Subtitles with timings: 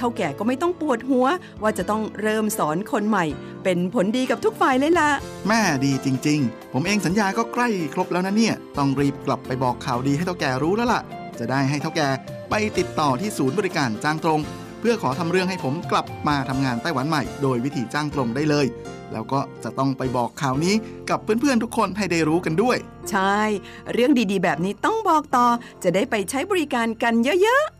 [0.00, 1.26] เท่าแก่ก็ไม่ต้องปวดหัว
[1.62, 3.24] ว่าจะต้องเริ่มสอนคนใหม่
[3.64, 5.10] เป็นผลดีกับทุกฝ่ายเลยล่ะ
[5.48, 11.00] แม่ดีจริง ๆ ผมเองสัญญาก็ใกล้ครบแล้วนะเนี่ย ต้องรีบกลับไปบอกข่าวดีให้เท่าแก่รู้แล้วล่ะ
[11.38, 12.08] จะได้ให้เท่าแก่
[12.50, 14.40] ไปติดต่อที่ศูนย์บริการจ้างตรง
[14.80, 18.66] เพื่อขอทำเรื่องให้ผมกลับมาทำงานไต้หวันใหม่ โดยวิธีจ้างตรงได้เลย
[19.12, 20.74] แล้วก็จะต้องไปบอกข่าวนี้
[21.10, 22.76] กับเพื่อนๆทุกคนให้ได้รู้กันด้วย
[23.10, 23.38] ใช่
[23.92, 25.46] เรื่องดีๆ แบบนี้ต้องบอกต่อ
[25.82, 27.79] จะได้ไปใช้บริการกันเยอะๆ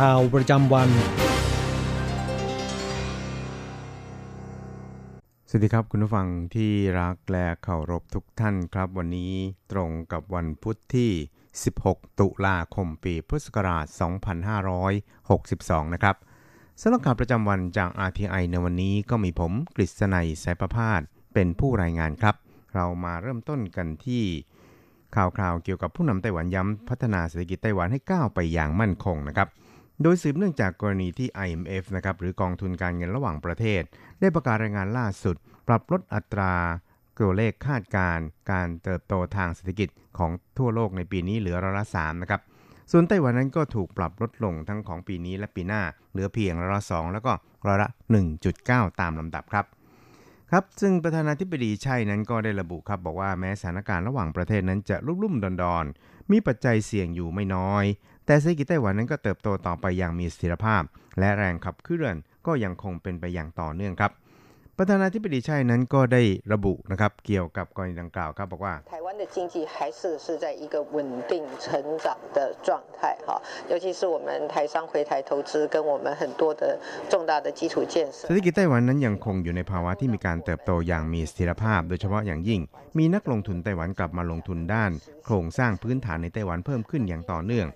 [0.00, 0.90] ข่าวประจำวัน
[5.48, 9.32] สวัสดีครับคุณผู้ฟังที่รักและเคารพทุกท่านครับ วันนี้
[9.72, 11.10] ตรงกับวันพุทธที่
[11.64, 13.86] 16 ตุลาคมปีพุทธศักราช
[15.04, 16.16] 2562 นะครับ
[16.80, 21.00] สำหรับข่าวประจำวันจาก RTI ในวันนี้ก็มีผมกฤษณัยสายประพาส
[21.34, 22.36] เป็นผู้รายงานครับ
[22.74, 24.22] เรามาเริ่มต้นกันที่
[25.16, 29.50] ข่าวคราวเกี่ยวกับผู้นำไต้หวันย้ำพัฒนาเศรษฐกิจไต้หวันให้ก้าวไปอย่างมั่นคงนะครับ
[30.02, 33.82] โดยสืบเนื่องจากกรณีที่ IMF นะครับหรือกองทุนการเงินระหว่างประเทศ
[34.20, 35.36] ได้ประกาศรายงานล่าสุด
[35.68, 36.54] ปรับลดอัตรา
[37.18, 39.88] ตัวเลขคาดการณ์การเติบโตทางเศรษฐกิจ
[40.18, 42.40] ของทั่วโลกในปีนี้เหลือร้อยละสามนะครับ
[42.90, 45.82] ส่วนไต้หวันนั้นก็ถูกปรับลดลงทั้งของปีนี้และปีหน้า
[46.12, 47.32] เหลือเพียงร้อยละสองแล้วก็
[47.66, 47.88] ร้อยละ
[48.44, 49.66] 1.9 ตามลำดับครับ
[50.50, 57.84] ครับซึ่งประธานาธิบดีชัยนั้นก็ได้ระบุครับบอกว่าแม้สถานการณ์ระหว่างประเทศนั้นจะรุ่มๆดอนๆ มีปัจจัยเสี่ยงอยู่ไม่น้อย
[58.25, 60.83] แต่เศรษฐกิจไต้หวันนั้นก็เติบโตต่อไปอย่างมีเสถียรภาพ
[61.19, 62.15] และแรงขับเคลื่อน
[62.47, 64.13] ก็ยังคงเป็นไปอย่างต่อเนื่องครับ
[64.81, 66.21] ประธานาธิบดีชัยนั้นก็ได้
[66.53, 70.97] ระบุนะครับเกี่ยวกับกรณีดังกล่าวครับบอกว่า台湾的经济还是是在一个稳
[71.31, 71.67] 定成
[72.05, 72.07] 长
[72.37, 72.37] 的
[72.67, 72.67] 状
[72.97, 73.29] 态哈，
[73.71, 76.63] 尤其是我们台商回台投资跟我们很多的
[77.11, 78.19] 重大的基础建设。
[78.27, 82.61] เศรษฐกิจไต้หวันนั้นยังคงอยู่ในภาวะที่มีการเติบโตอย่างมีเสถียรภาพ โดยเฉพาะอย่างยิ่ง
[82.97, 84.91] มีนักลงทุนไต้หวันกลับมาลงทุนด้าน
[85.25, 87.67] โครงสร้างพื้นฐานในไต้หวันเพิ่มขึ้นอย่างต่อเนื่อง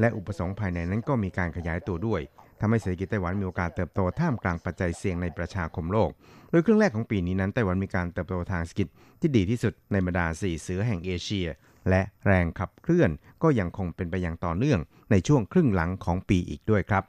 [0.00, 2.20] และอุปสงค์ภายในนั้นก็มีการขยายตัวด้วย
[2.60, 6.10] ทำให้เศรษฐกิจไต้หวันมีโอกาสเติบโตท่ามกลางปัจจัยเสี่ยงในประชาคมโลก
[6.50, 8.88] โดยครึ่งแรกของปีนี้นั้นไต้หวันมีการเติบโตทางเศรษฐกิจ
[9.20, 11.46] ที่ดีที่สุดในบรรดาสี่เสือแห่งเอเชีย
[11.90, 13.10] และแรงขับเคลื่อน
[13.42, 17.04] ก็ยังคงเป็นไปอย่างต่อเนื่องในช่วงครึ่งหลังของปีอีกด้วยครับ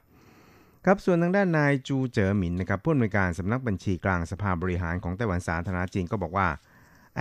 [0.84, 6.48] ครับส่วนทางด้านนายจูเจ๋อหมินนะครับผู้อำนวยการสำนักบัญชีกลางสภาบริหารของไต้หวันสาธารณจีนก็บอกว่า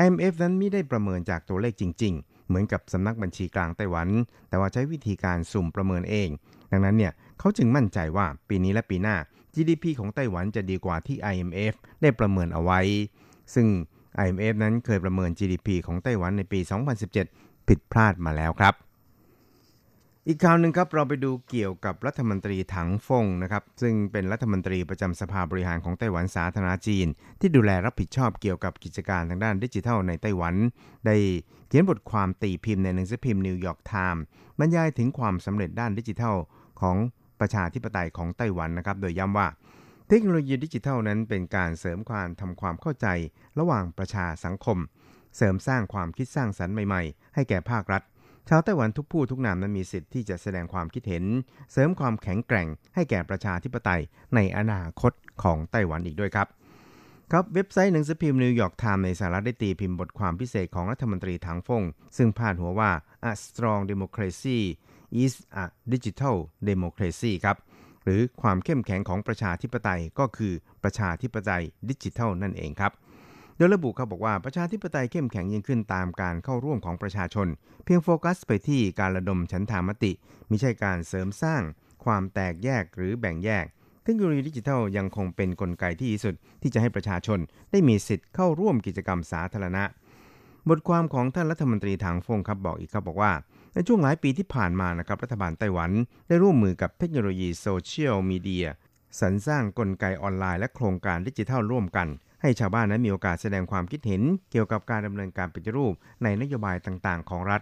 [0.03, 4.07] IMF นั้นไม่ได้ประเมินจากตัวเลขจริงๆ เหมือนกับสำนักบัญชีกลางไต้หวัน
[4.49, 6.29] แต่ว่าใช้วิธีการสุ่มประเมินเอง
[6.71, 9.15] ดังนั้นเนี่ยเขาจึงมั่นใจว่าปีนี้และปีหน้า
[9.55, 12.79] GDP ของไต้หวันจะดีกว่าที่ IMF ได้ประเมินเอาไว้
[13.55, 13.67] ซึ่ง
[14.25, 16.59] IMF นั้นเคยประเมิน GDP ของไต้หวันในปี
[17.13, 18.86] 2017 ผิดพลาดมาแล้วครับ
[20.29, 27.07] อีกข่าวหนึ่งครับเราไปดูเกี่ยวกับรัฐมนตรีถังฟงนะครับซึ่งเป็นรัฐมนตรีประจำสภาบริหารของไต้หวันสาธารณจีน
[27.39, 30.55] ที่ดูแลรับผิดชอบเกี่ยวกับกิจการทางด้านดิจิทัลในไต้หวัน
[31.05, 31.15] ได้
[31.67, 34.23] เขียนบทความตีพิมพ์ในหนังสือพิมพ์นิวยอร์กไทม์
[34.59, 36.35] บรรยายถึงความสำเร็จด้านดิจิทัล
[36.81, 36.97] ของ
[37.39, 39.47] ประชาธิปไตยของไต้หวันนะครับโดยย้ำว่า
[40.09, 43.07] เทคโนโลยีดิจิทัลนั้นเป็นการเสริมความทำความเข้าใจ
[43.59, 44.77] ระหว่างประชาสังคม
[45.37, 48.03] เสริมสร้างความคิดสร้างสรรค์ใหม่ ๆ ให้แก่ภาครัฐ
[48.49, 51.23] ชาวไต้หวันทุกผู้ทุกนามนั้นมีสิทธิ์ที่จะแสดงความคิดเห็น
[51.71, 54.01] เสริมความแข็งแกร่งให้แก่ประชาธิปไตย
[54.35, 55.13] ในอนาคต
[55.43, 56.47] ของไต้หวันอีกด้วยครับ
[57.31, 61.83] ครับเว็บไซต์หนังสือพิมพ์นิวยอร์กไทม์ในสหรัฐได้ตีพิมพ์บทความพิเศษของรัฐมนตรีถังฟง
[62.17, 62.91] ซึ่งพาดหัวว่า
[63.31, 64.59] A Strong Democracy
[65.23, 65.33] is
[65.63, 66.35] a Digital
[66.69, 67.57] Democracy ครับ
[68.03, 70.53] หรือความเข้มแข็งของประชาธิปไตยก็คือ
[70.83, 72.91] ประชาธิปไตยดิจิทัลนั่นเองครับ
[73.57, 77.47] โดยระบุเขาบอกว่าประชาธิปไตยเข้มแข็งยิ่งขึ้นตามการเข้าร่วมของประชาชน
[77.83, 80.11] เพียงโฟกัสไปที่การระดมฉันทามติ
[80.49, 81.61] ไม่ใช่การเสริมสร้าง
[82.05, 83.65] ความแตกแยกหรือแบ่งแยก
[84.03, 87.39] เทคโนโลยีดิจิทัลยังคงเป็นกลไกที่ดีสุดที่จะให้ประชาชน
[87.71, 89.83] ได้มีสิทธิ์เข้าร่วมกิจกรรมสาธารณะ
[90.69, 93.31] บทความของท่านรัฐมนตรีถังฟงครับบอกอีกครับบอกว่า
[93.73, 95.91] ในช่วงหลายปีที่ผ่านมานะครับรัฐบาลไต้หวัน
[96.27, 98.67] ได้ร่วมมือกับเทคโนโลยีโซเชียลมีเดีย
[99.19, 102.07] สรรสร้างกลไกออนไลน์และโครงการดิจิทัลร่วมกัน
[102.41, 105.93] ให้ชาวบ้านนั้นมีโอกาสแสดงความคิดเห็นเกี่ยวกับการดำเนินการปฏิรูป
[106.23, 107.61] ในนโยบายต่างๆ ของรัฐ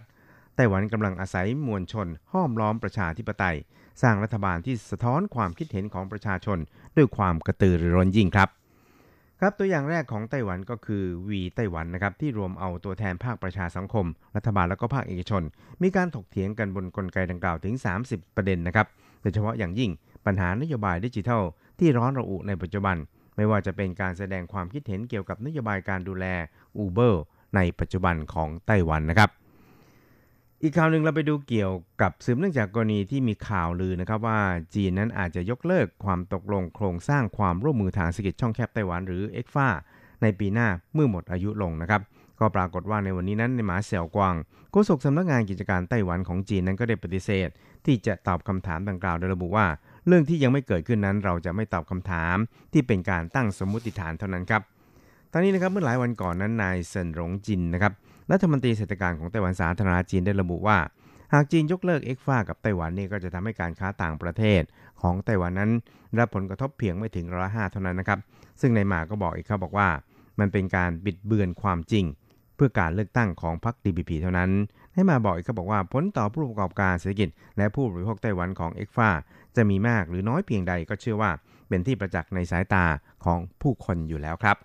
[0.56, 3.56] ไต้หวันกำลังอาศัยมวลชน ห้อมล้อมประชาธิปไตย
[4.02, 6.58] สร้างรัฐบาลที่สะท้อนความคิดเห็นของประชาชน
[6.96, 8.48] ด้วยความกระตือรือร้นยิ่งครับ
[9.40, 14.06] ครับตัวอย่างแรกของไต้หวันก็คือวีไต้หวันนะครับที่รวมเอาตัวแทนภาคประชาสังคม
[14.36, 15.42] รัฐบาลและก็ภาคเอกชน
[15.82, 17.74] มีการถกเถียงกันบนกลไกดังกล่าวถึง
[18.06, 18.86] 30 ประเด็นนะครับ
[19.22, 19.90] โดยเฉพาะอย่างยิ่ง
[20.26, 21.42] ปัญหานโยบายดิจิทัล
[21.78, 22.96] ที่ร้อนระอุในปัจจุบัน
[23.36, 26.26] ไม่ว่าจะเป็นการแสดงความคิดเห็นเกี่ยวกับนโยบายการดูแล
[26.84, 27.14] Uber
[27.56, 29.30] ในปัจจุบันของไต้หวันนะครับ
[30.62, 31.72] อีกข่าวหนึ่งเราไปดูเกี่ยว
[32.02, 34.40] กับสืบเนื่องจากกรณีที่มีข่าวลือนะครับว่า
[34.74, 39.68] จีนนั้นอาจจะยกเลิกความตกลงโครงสร้างความร่วมมือทางเศรษฐกิจช่องแคบไต้หวันหรือเอ็กฟา
[40.22, 42.02] ในปีหน้าเมื่อหมดอายุลงนะครับ
[42.40, 44.34] ก็ปรากฏว่าในวันนี้นั้นในหมาเสี่ยวกวาง
[44.70, 47.48] โฆษกสำนักงานกิจการไต้หวันของจีนนั้นก็ได้ปฏิเสธ
[47.86, 49.66] ที่จะตอบคำถามดังกล่าวโดยระบุว่า
[50.06, 52.36] เรื่องที่ยังไม่เกิดขึ้นนั้นเราจะไม่ตอบคำถาม
[52.72, 54.62] ที่เป็นการตั้งสมมติฐานเท่านั้นครับ
[55.32, 57.92] ตอนนี้นะครับเมื่อหลายวันก่อนนั้นนายเซินหลงจินนะครับ
[58.32, 60.78] รัฐมนตรีเศรษฐการของไต้หวันสาธารณจีนได้ระบุว่า
[61.32, 64.62] หากจีนยกเลิกเอ็กฟ้ากับไต้หวันนี่ก็จะทำให้การค้าต่างประเทศ
[65.00, 65.70] ของไต้หวันนั้น
[66.18, 68.18] รับผลกระทบเพียงไม่ถึงร้อยห้าเท่านั้นนะครับ
[68.60, 69.88] ซึ่งในหมาก็บอกอีกครับบอกว่า
[70.38, 72.04] มันเป็นการบิดเบือนความจริง
[72.56, 74.50] เพื่อการเลือกตั้งของพรรค DPP เท่านั้น
[74.96, 79.10] ให้มาบอกอีกครับอกว่าผลต่อผู้ประกอบการเศรษฐกิจ และผู้บริโภคไต้หวันของเอ็กฟ้า
[79.56, 81.30] จะมีมากหรือน้อยเพียงใดก็เชื่อว่า
[81.68, 82.84] เป็นที่ประจักษ์ในสายตา
[83.24, 84.56] ของผู้คนอยู่แล้วครับ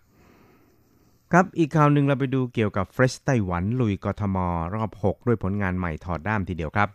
[1.32, 4.38] ครับอีกข่าวหนึ่งเราไปดูเกี่ยวกับ Fresh Taiwan ลุยกทม
[4.74, 6.90] รอบ 6 ด้วยผลงานใหม่ถอดด้ามทีเดียวครับ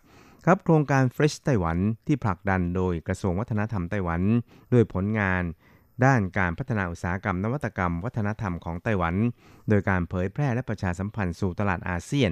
[0.44, 4.20] ครับโครงการ Fresh Taiwan ที่ผลักดันโดยกระทรวงวัฒนธรรมไต้หวัน
[4.72, 5.42] ด้วยผลงาน
[6.04, 9.14] ด้านการพัฒนาอุตสาหกรรมนวัตกรรม วัฒนธรรมของไต้หวัน
[9.68, 12.30] โดยการเผยแพร่และประชาสัมพันธ์สู่ตลาดอาเซียน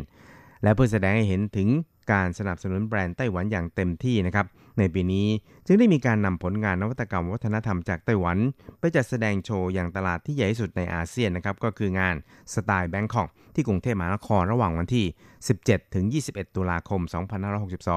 [0.64, 1.68] และเพื่อแสดงให้เห็นถึง
[2.12, 4.46] การสนับสนุนแบรนด์ไต้หวันอย่างเต็มที่นะครับ
[4.78, 5.26] ในปีนี้
[5.66, 8.38] จึงได้มีการนำผลงานนวัตกรรมวัฒนธรรมจากไต้หวัน
[8.78, 12.14] ไปจัดแสดงโชว์อย่างตลาดที่ใหญ่ที่สุดในอาเซียนนะครับก็คืองาน
[12.54, 15.06] Style Bangkok ที่กรุงเทพมหานครระหว่างวันที่
[15.50, 17.00] 17 ถึง 21 ตุลาคม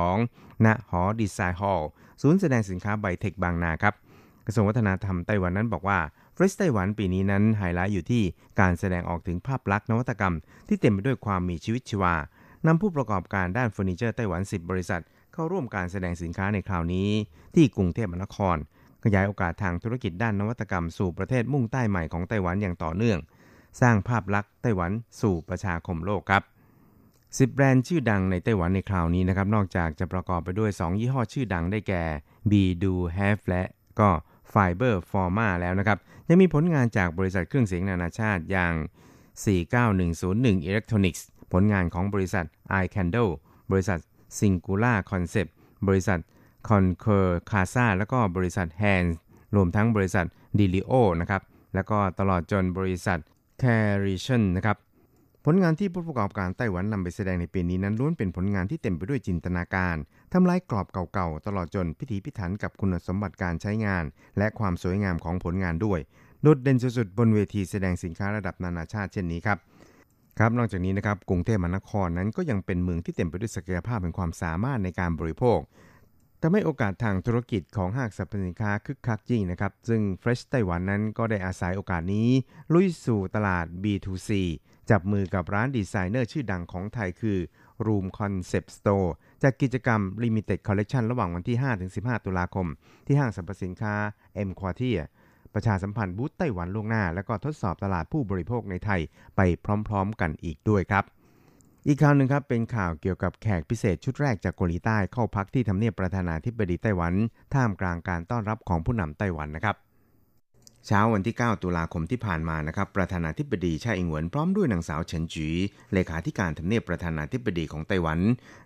[0.05, 1.89] 2562 ณ หอ Design Hall
[2.21, 3.93] ศูนย์แสดงสินค้าไบเทคบางนาครับ
[4.45, 5.99] กระทรวงวัฒนธรรมไต้หวันนั้นบอกว่า
[6.33, 8.23] Fresh Taiwan ปีนี้นั้นไฮไลท์อยู่ที่
[8.59, 10.35] การแสดงออกถึงภาพลักษณ์นวัตกรรม
[10.67, 12.15] ที่เต็มไปด้วยความมีชีวิตชีวา
[12.67, 15.01] นำผู้ประกอบการด้านเฟอร์นิเจอร์ไต้หวัน 10 บริษัท
[15.33, 17.09] เข้าร่วมการแสดงสินค้าในคราวนี้
[17.55, 18.57] ที่กรุงเทพมหานคร
[19.03, 23.19] ขยายโอกาสทางธุรกิจด้านนวัตกรรมสู่ประเทศมุ่งใต้ใหม่ของไต้หวันอย่างต่อเนื่อง
[23.81, 26.43] สร้างภาพลักษณ์ไต้หวันสู่ประชาคมโลกครับ
[26.97, 32.03] 10แบรนด์ชื่อดังในไต้หวันในคราวนี้นะครับนอกจากจะประกอบไปด้วย 2 ยี่ห้อชื่อดังได้แก่
[32.51, 33.63] B Do Have และ
[33.99, 34.09] ก็
[34.53, 35.97] Fiber Forma แล้วนะครับ
[36.29, 38.73] ยังมีผลงานจากบริษัทเครื่องเสียงนานาชาติอย่าง
[39.71, 41.21] 49101 Electronics
[41.51, 42.45] ผลงานของบริษัท
[42.83, 43.31] iCandle
[43.71, 43.99] บริษัท
[44.37, 45.49] Singular Concept
[45.87, 46.19] บริษัท
[46.69, 49.13] Concur Casa แล้วก็บริษัท Hands
[49.55, 50.25] รวมทั้งบริษัท
[50.59, 51.41] d i l i o นะครับ
[51.75, 53.19] แล้วก็ตลอดจนบริษัท
[53.61, 54.77] c a r i t i o n นะครับ
[55.45, 59.95] ผลงานที่ผู้ประกอบการไต้หวันนำไปแสดงในปีนี้นั้นล้วนเป็นผลงานที่เต็มไปด้วยจินตนาการ
[60.33, 64.03] ทำลายกรอบเก่าๆ ตลอดจนพิถีพิถันกับคุณสมบัติการใช้งาน
[64.37, 65.99] และความสวยงามของผลงานด้วย
[66.41, 69.57] โดดเด่นสุดๆบนเวทีแสดงสินค้าระดับนานาชาติเช่นนี้ครับ
[70.41, 75.59] ครับนอกจากนี้นะครับกรุงเทพมหานครนั้นก็ยังเป็นเมืองที่เต็มไปด้วยศักยภาพแห่งความสามารถในการบริโภค
[76.41, 82.29] ทำให้โอกาสทางธุรกิจของห้างสรรพสินค้าคึกคักยิ่งนะครับ ซึ่ง Fresh ไต้หวันนั้นก็ได้อาศัยโอกาสนี้
[82.73, 84.29] ลุยสู่ตลาด B2C
[84.89, 87.37] จับมือกับร้านดีไซเนอร์ชื่อดังของไทยคือ
[87.85, 89.09] Room Concept Store
[89.43, 91.57] จากกิจกรรม Limited Collection ระหว่างวันที่
[91.91, 92.67] 5-15 ตุลาคม
[93.07, 93.95] ที่ห้างสรรพสินค้า
[94.47, 95.01] M Quartier
[95.53, 99.01] ประชาสัมพันธ์บูธไต้หวันล่วงหน้า แล้วก็ทดสอบตลาดผู้บริโภคในไทย
[99.35, 99.41] ไป
[99.87, 101.03] พร้อมๆ กันอีกด้วยครับ
[101.87, 107.13] อีกข่าวหนึ่งครับเป็นข่าวเกี่ยวกับแขกพิเศษชุดแรกจากเกาหลีใต้เข้าพักที่ทำเนียบประธานาธิบดีไต้หวัน
[107.53, 109.75] ท่ามกลางการต้อนรับของผู้นำไต้หวันนะครับ
[110.89, 115.47] เช้าวันที่ 9 ตุลาคมที่ผ่านมานะครับ ประธานาธิบดีชาอิงเหวินพร้อมด้วยนางสาวเฉินจี
[115.93, 118.19] เลขาธิการทำเนียบประธานาธิบดีของไต้หวัน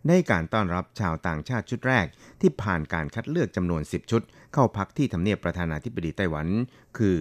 [0.08, 2.06] ได้การต้อนรับชาวต่างชาติชุดแรก
[2.42, 4.22] ที่ผ่านการคัดเลือกจำนวน 10 ชุด
[4.54, 6.48] เข้าพักที่ทำเนียบประธานาธิบดีไต้หวัน
[6.98, 7.16] คือ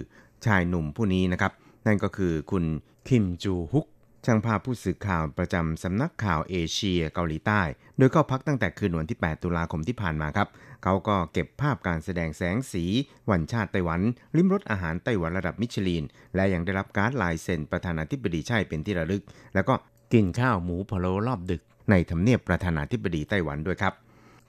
[0.46, 1.52] ชายหนุ่มผู้นี้นะครับ
[1.86, 2.64] นั่นก็คือคุณ
[3.08, 3.86] คิมจูฮุก
[4.24, 7.62] ช่างภาพผู้สื่อข่าวประจำสำนักข่าวเอเชียเกาหลีใต้
[7.98, 10.48] โดยเข้าพักตั้งแต่คืนวันที่ 8 ตุลาคมที่ผ่านมาครับ
[10.82, 12.84] เขาก็เก็บภาพการแสดงแสงสี
[13.30, 14.00] วันชาติไต้หวัน
[14.36, 19.22] ริมรสอาหารไต้หวันระดับมิชลิน และยังได้รับการ์ดลายเซ็นประธานาธิบดีใช่เป็นที่ระลึก
[19.54, 19.74] แล้วก็
[20.12, 23.94] กินข้าวหมูพะโล้รอบดึก ในทำเนียบประธานาธิบดีไต้หวันด้วยครับ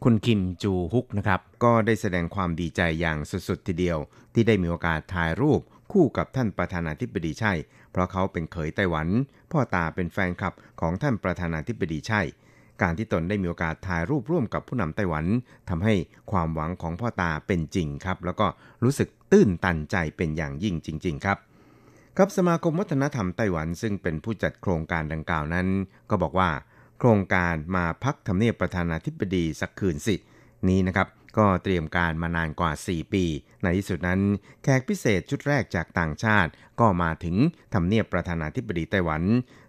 [0.04, 3.98] คุณคิมจูฮุกนะครับ ก็ได้แสดงความดีใจอย่างสุดๆทีเดียว
[4.34, 5.62] ที่ได้มีโอกาสถ่ายรูป
[5.92, 7.54] คู่กับท่านประธานาธิบดีใช่
[7.92, 9.08] เพราะเขาเป็นเขยไต้หวัน
[9.52, 12.22] พ่อตาเป็นแฟนคลับของท่านประธานาธิบดีใช่
[12.82, 15.26] การที่ตนได้มีโอกาสถ่ายรูปร่วมกับผู้นำไต้หวัน
[15.70, 15.94] ทำให้
[16.32, 18.48] ความหวังของพ่อตาเป็นจริงครับ แล้วก็
[18.84, 21.38] รู้สึกตื้นตันใจเป็นอย่างยิ่งจริง ๆ ครับ
[22.18, 25.68] ครับสมาคมวัฒนธรรมไต้หวันซึ่งเป็นผู้จัดโครงการดังกล่าวนั้น
[26.10, 26.50] ก็บอกว่า
[27.00, 30.16] โครงการมาพักทำเนียบประธานาธิบดีสักคืนสิ
[30.70, 31.08] นี้นะครับ
[31.38, 33.26] ก็เตรียมการมานานกว่า 4 ปี
[33.64, 34.20] ในที่สุดนั้น
[34.64, 37.36] แขกพิเศษชุดแรกจากต่างชาติ ก็มาถึง
[37.74, 39.22] ทำเนียบประธานาธิบดีไต้หวัน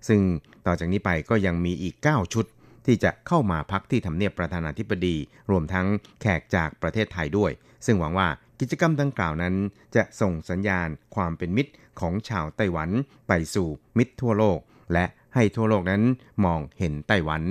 [0.08, 0.20] ซึ่ง
[0.66, 2.46] ต่อจากนี้ไปก็ยังมีอีก 9 ชุด
[2.86, 5.16] ที่จะเข้ามาพักที่ทำเนียบประธานาธิบดี
[5.50, 5.86] รวมทั้ง
[6.20, 7.50] แขกจากประเทศไทยด้วย
[7.86, 8.28] ซึ่งหวังว่า
[8.60, 9.54] กิจกรรมดังกล่าวนั้น
[9.96, 12.90] จะส่งสัญญาณความเป็นมิตรของชาวไต้หวัน
[13.28, 14.58] ไปสู่มิตรทั่วโลก
[14.92, 15.04] และ
[15.34, 16.02] ให้ทั่วโลกนั้น
[16.44, 17.42] มองเห็นไต้หวัน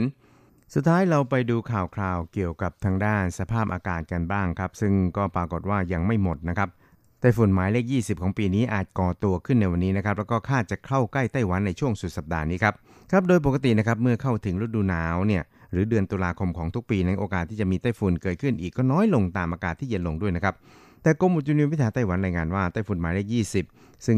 [0.75, 6.69] สุดท้ายเราไปดูข่าวคราวเกี่ยวกับทางด้านสภาพอากาศกันบ้างครับ ซึ่งก็ปรากฏว่ายังไม่หมดนะครับ
[7.19, 12.73] ไต้ฝุ่นหมายเลข 20 ของปีนี้อาจก่อตัวขึ้นในวันนี้นะครับ แล้วก็คาดจะเข้าใกล้ไต้หวันในช่วงสุดสัปดาห์นี้ครับ
[13.11, 20.55] ครับ โดยปกตินะครับเมื่อเข้าถึงฤดูหนาวเนี่ยหรือเดือนตุลาคมของทุกปีนั้นโอกาสที่จะมีไต้ฝุ่นเกิดขึ้นอีกก็น้อยลงตามอากาศที่เย็นลงด้วยนะครับ
[21.03, 23.27] แต่กรมอุตุนิยมวิทยาไต้หวันรายงานว่าไต้ฝุ่นหมายเลข
[23.67, 24.17] 20 ซึ่ง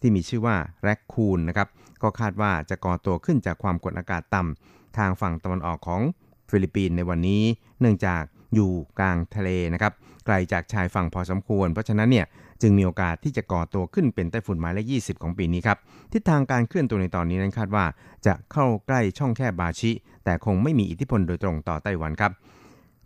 [0.00, 1.68] ที่มีชื่อว่าแรคคูนนะครับ
[2.02, 6.02] ก็คาดว่าจะก่อตัวขึ้นจากความกดอากาศต่ำ ทางฝั่งตะวันออกของ
[6.50, 7.42] ฟิลิปปินส์ในวันนี้
[7.80, 8.22] เนื่องจาก
[8.54, 9.92] อยู่กลางทะเลนะครับ
[10.26, 12.26] ไกลจากชายฝั่งพอสมควร เพราะฉะนั้นเนี่ย
[12.62, 15.78] จึงมีโอกาสที่จะก่อตัวขึ้นเป็นไต้ฝุ่นหมายเลข 20 ของปีนี้ครับ
[16.12, 17.84] ทิศทางการเคลื่อนตัวในตอนนี้นั้นคาดว่า
[18.26, 19.90] จะเข้าใกล้ช่องแคบบาชิ
[20.24, 22.32] แต่คงไม่มีอิทธิพลโดยตรงต่อไต้หวันครับ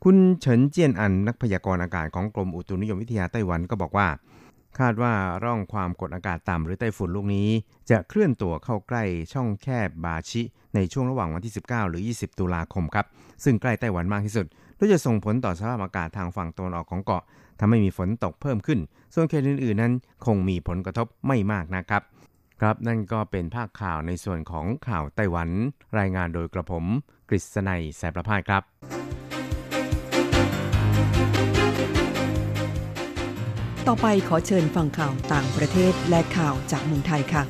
[0.04, 4.06] คุณเฉินเจียนอันนักพยากรณ์อากาศของกรมอุตุนิยมวิทยาไต้หวันก็บอกว่า
[4.78, 7.48] คาดว่าร่องความกดอากาศต่ำหรือไต้ฝุ่นลูกนี้
[7.90, 10.42] จะเคลื่อนตัวเข้าใกล้ช่องแคบบาชิ
[10.74, 13.06] ในช่วงระหว่างวันที่ 19 หรือ 20 ตุลาคมครับ
[13.44, 14.46] ซึ่งใกล้ไต้หวันมากที่สุด
[14.76, 17.22] โดยจะส่งผลต่อสภาพอากาศทางฝั่งตะวันออกของเกาะ
[17.60, 18.78] ทำให้มีฝนตกเพิ่มขึ้น
[19.14, 19.92] ส่วนเขตอื่นๆนั้น
[20.26, 22.02] คงมีผลกระทบไม่มากนะครับ
[22.60, 25.48] ครับนั่นก็เป็นภาคข่าวในส่วนของข่าวไต้หวัน
[25.98, 26.84] รายงานโดยกระผม
[27.28, 28.62] กฤษณัยแสบประพาครับ
[33.88, 37.42] ต่อไปขอเชิญฟังข่าวต่างประเทศและข่าวจากเมืองไทยค่ะ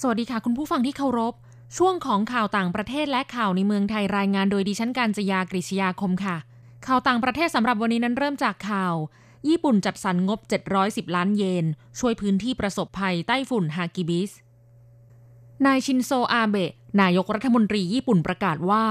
[0.00, 1.34] สวัสดีค่ะคุณผู้ฟังที่เคารพ
[1.76, 6.36] ช่วงของข่าวต่างประเทศและข่าวในเมืองไทยรายงานโดยดิฉันการจยากริชยาคมค่ะ
[6.86, 8.94] ข่าวต่างประเทศสำหรับวันนี้นั้นเริ่มจากข่าว
[9.48, 10.40] ญี่ปุ่นจัดสรรงบ
[10.78, 11.64] 710 ล้านเยน
[11.98, 14.30] ช่วยพื้นที่ประสบภัยใต้ฝุ่นฮากิบิส
[15.66, 18.84] นายชินโซอาเบะนายกรัฐมนตรีญี่ปุ่นประกาศว่า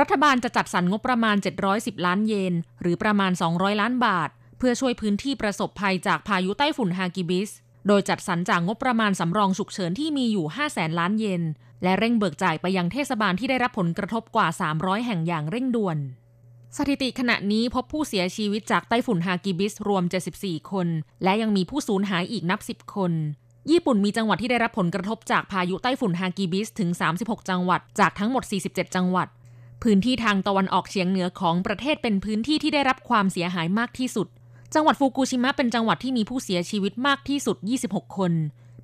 [0.00, 1.36] รัฐบาลจะจัดสรรงบประมาณ
[1.70, 7.50] 710 ล้านเยน หรือประมาณ 200 ล้านบาท เพื่อช่วยพื้นที่ประสบภัยจากพายุใต้ฝุ่นฮากิบิส
[7.86, 11.42] โดยจัดสรรจากงบประมาณสำรองฉุกเฉินที่มีอยู่ 5 0 0แสนล้านเยน
[11.82, 15.98] และเร่งเบิกจ่ายไปยังเทศบาลที่ได้รับผลกระทบกว่า 300 แห่งอย่างเร่งด่วน
[16.76, 20.04] สถิติขณะนี้พบผู้เสียชีวิตจากไต้ฝุ่นฮากิบิสรวม
[20.36, 20.88] 74 คน
[21.24, 23.12] และยังมีผู้สูญหายอีกนับ 10 คน
[23.70, 29.28] ญี่ปุ่นมีจังหวัดที่ได้รับผลกระทบจากพายุไต้ฝุ่นฮากิบิสถึง 36 จังหวัด จากทั้งหมด 47 จังหวัด
[29.88, 34.28] พื้นที่ทางตะวันออกเฉียงเหนือของประเทศเป็นพื้นที่ที่ได้รับความเสียหายมากที่สุด
[34.74, 38.32] จังหวัดฟูกุชิมะเป็นจังหวัดที่มีผู้เสียชีวิตมากที่สุด 26 คน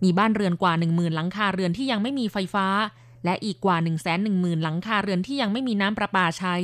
[0.03, 2.67] มีบ้านเรือนกว่า 10,000 หลังคาเรือนที่ยังไม่มีไฟฟ้า
[3.25, 3.77] และอีกกว่า
[4.21, 6.57] 110,000 หลังคาเรือนที่ยังไม่มีน้ำประปาใช้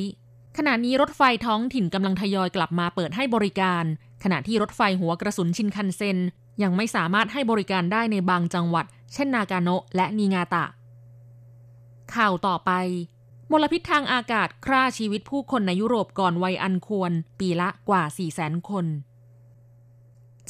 [0.56, 3.84] ขณะนี้รถไฟท้องถิ่นกำลังทยอยกลับมาเปิดให้บริการ
[4.24, 6.18] ขณะที่รถไฟหัวกระสุนชินคันเซ็น
[6.62, 10.64] ยังไม่สามารถให้บริการได้ในบางจังหวัด เช่นนากาโนะและนิงาตะ
[12.14, 12.72] ข่าวต่อไป
[13.52, 18.02] มลพิษทางอากาศฆ่าชีวิตผู้คนในยุโรปก่อนวัยอันควร ปีละกว่า
[18.36, 18.86] 400,000 คน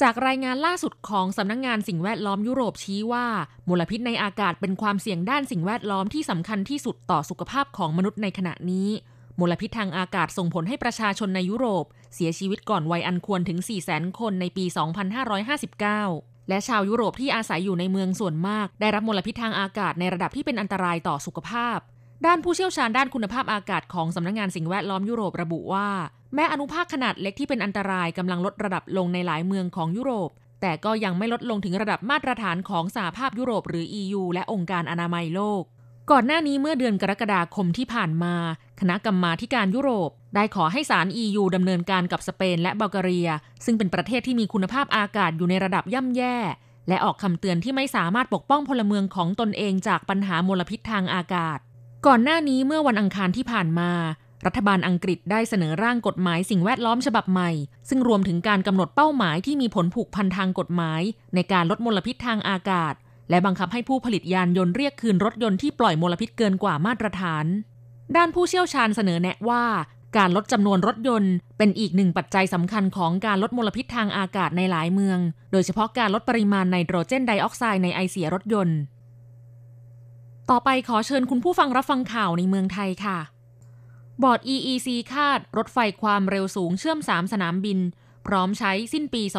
[0.01, 3.27] จากรายงานล่าสุดของสำนักงงานสิ่งแวดล้อมยุโรปชี้ว่า
[3.69, 8.89] มลพิษในอากาศเป็นความเสี่ยงด้านสิ่งแวดล้อมที่สำคัญที่สุดต่อสุขภาพของมนุษย์ในขณะนี้
[9.39, 11.85] มลพิษทางอากาศส่งผลให้ประชาชนในยุโรป
[12.15, 14.65] เสียชีวิตก่อนวัยอันควรถึง 400,000 คนในปี
[15.97, 21.79] 2559 และชาวยุโรปที่อาศัยอยู่ในเมืองส่วนมาก ได้รับมลพิษทางอากาศในระดับที่เป็นอันตรายต่อสุขภาพ
[22.25, 25.87] ด้านผู้เชี่ยวชาญด้านคุณภาพอากาศของสำนักงงานสิ่งแวดล้อมยุโรประบุว่า
[26.35, 30.29] แม้อนุภาคขนาดเล็กที่เป็นอันตรายกำลังลดระดับลงในหลายเมืองของยุโรป
[30.61, 35.63] แต่ก็ยังไม่ลดลงถึงระดับมาตรฐานของสหภาพยุโรปหรือ EU และองค์การอนามัยโลก
[36.11, 38.35] ก่อนหน้านี้เมื่อเดือนกรกฎาคมที่ผ่านมา
[38.79, 43.29] คณะกรรมาการยุโรป ได้ขอให้ศาล EU ดำเนินการกับสเปนและบัลแกเรีย
[43.65, 46.37] ซึ่งเป็นประเทศที่มีคุณภาพอากาศอยู่ในระดับย่ำแย่
[46.87, 51.59] และออกคำเตือนที่ไม่สามารถปกป้องพลเมืองของตนเองจากปัญหามลพิษทางอากาศ
[52.07, 53.91] ก่อนหน้านี้เมื่อวันอังคารที่ผ่านมา
[54.45, 57.51] รัฐบาลอังกฤษได้เสนอร่างกฎหมายสิ่งแวดล้อมฉบับใหม่
[57.89, 61.01] ซึ่งรวมถึงการกำหนดเป้าหมายที่มีผลผูกพันทางกฎหมาย
[61.35, 62.93] ในการลดมลพิษทางอากาศ
[63.29, 67.45] และบังคับให้ผู้ผลิตยานยนต์เรียกคืนรถยนต์ที่ปล่อยมลพิษเกินกว่ามาตรฐาน
[68.15, 69.63] ด้านผู้เชี่ยวชาญเสนอแนะว่า
[70.17, 75.19] การลดจำนวนรถยนต์ เป็นอีกหนึ่งปัจจัยสำคัญของการลดมลพิษทางอากาศในหลายเมือง
[75.51, 78.79] โดยเฉพาะการลดปริมาณไนโตรเจนไดออกไซด์ในไอเสียรถยนต์
[80.49, 83.17] ต่อไปขอเชิญคุณผู้ฟังรับฟังข่าวในเมืองไทยค่ะ
[84.23, 87.79] บอร์ด EEC คาดรถไฟความเร็วสูงเชื่อม 3 สนามบิน
[88.27, 89.35] พร้อมใช้สิ้นปี 2566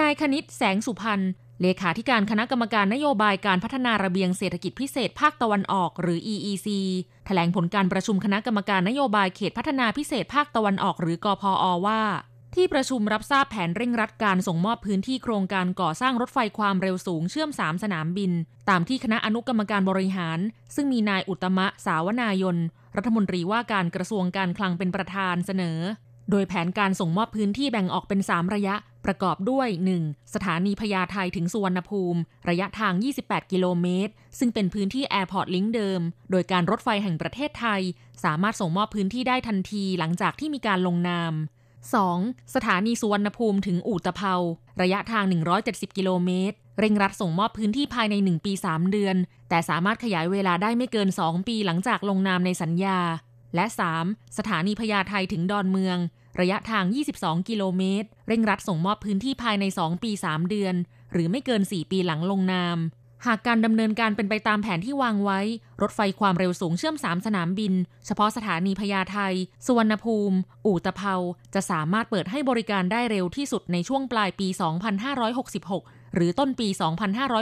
[0.00, 1.20] นายคณิตแสงสุพรรณ
[1.62, 6.68] เลขาธิการคณะกรรมการนโยบายการพัฒนาระเบียงเศรษฐกิจพิเศษภาคตะวันออก หรือ EEC
[7.26, 12.02] แถลงผลการประชุมคณะกรรมการนโยบายเขตพัฒนาพิเศษภาคตะวันออก หรือกพอว่า
[12.54, 18.32] ที่ประชุมรับทราบแผนเร่งรัดการส่งมอบพื้นที่โครงการก่อสร้างรถไฟความเร็วสูงเชื่อม 3 สนามบิน
[18.68, 20.38] ตามที่คณะอนุกรรมการบริหาร
[20.74, 22.58] ซึ่งมีนายอุตตมะสาวนายน
[22.96, 25.78] รัฐมนตรีว่าการกระทรวงการคลังเป็นประธานเสนอ
[26.30, 29.68] โดยแผนการส่งมอบพื้นที่แบ่งออกเป็น 3 ระยะ ประกอบด้วย
[30.00, 30.34] 1.
[30.34, 32.92] สถานีพญาไทถึงสุวรรณภูมิ ระยะทาง
[33.24, 37.80] 28 กิโลเมตร ซึ่งเป็นพื้นที่ Airport Link เดิม โดยการรถไฟแห่งประเทศไทย
[38.24, 41.32] สามารถส่งมอบพื้นที่ได้ทันทีหลังจากที่มีการลงนาม
[41.90, 42.54] 2.
[42.54, 44.34] สถานีสุวรรณภูมิถึงอู่ตะเภา
[44.82, 45.24] ระยะทาง
[45.60, 49.16] 170 กิโลเมตร เร่งรัดส่งมอบพื้นที่ภายใน 1 ปี 3 เดือน
[49.48, 52.98] แต่สามารถขยายเวลาได้ไม่เกิน 2 ปีหลังจากลงนามในสัญญา
[53.54, 53.64] และ
[54.00, 54.38] 3.
[54.38, 55.98] สถานีพญาไทถึงดอนเมือง
[56.40, 56.84] ระยะทาง
[57.18, 60.74] 22 กิโลเมตร เร่งรัดส่งมอบพื้นที่ภายใน 2 ปี 3 เดือน
[61.12, 62.78] หรือไม่เกิน 4 ปีหลังลงนาม
[63.26, 65.40] หากการดำเนินการเป็นไปตามแผนที่วางไว้
[65.82, 67.72] รถไฟความเร็วสูงเชื่อม 3 สนามบิน
[68.06, 69.18] เฉพาะสถานีพญาไท
[69.66, 71.14] สุวรรณภูมิ อู่ตะเภา
[71.54, 76.68] จะสามารถเปิดให้บริการได้เร็วที่สุดในช่วงปลายปี 2566 หรือต้นปี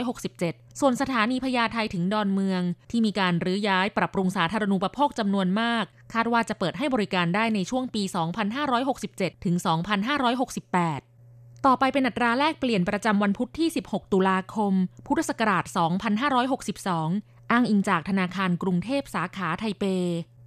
[0.03, 8.03] 2567 ส่วนสถานีพญาไทถึงดอนเมือง ที่มีการรื้อย้ายปรับปรุงสาธารณูปโภคจำนวนมาก คาดว่าจะเปิดให้บริการได้ในช่วงปี
[8.73, 11.10] 2567 ถึง 2568
[11.65, 14.73] ต่อไปเป็นอัตราแลกเปลี่ยนประจำวันพุธที่ 16 ตุลาคม
[15.07, 15.65] พุทธศักราช
[16.57, 19.85] 2562 อ้างอิงจากธนาคารกรุงเทพสาขาไทเป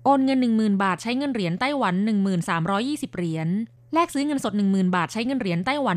[0.05, 1.94] โอนเงิน 10,000 บาทใช้เงินเหรียญไต้หวัน
[2.55, 3.48] 1320 เหรียญ
[3.94, 5.96] แลกซื้อเงินสด 10,000 บาทใช้เงินเหรียญไต้หวัน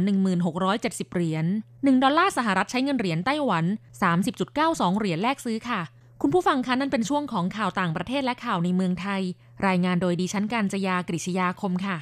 [0.58, 3.66] 1670 เหรียญ 1 ดอลลาร์สหรัฐใช้เงินเหรียญไต้หวัน
[4.32, 5.82] 30.92 เหรียญแลกซื้อค่ะ
[6.22, 9.22] คุณผู้ฟังคะนั่นเป็นช่วงของข่าวต่างประเทศและข่าวในเมืองไทย
[9.68, 11.98] รายงานโดยดิฉันการจยากริชยาคมค่ะ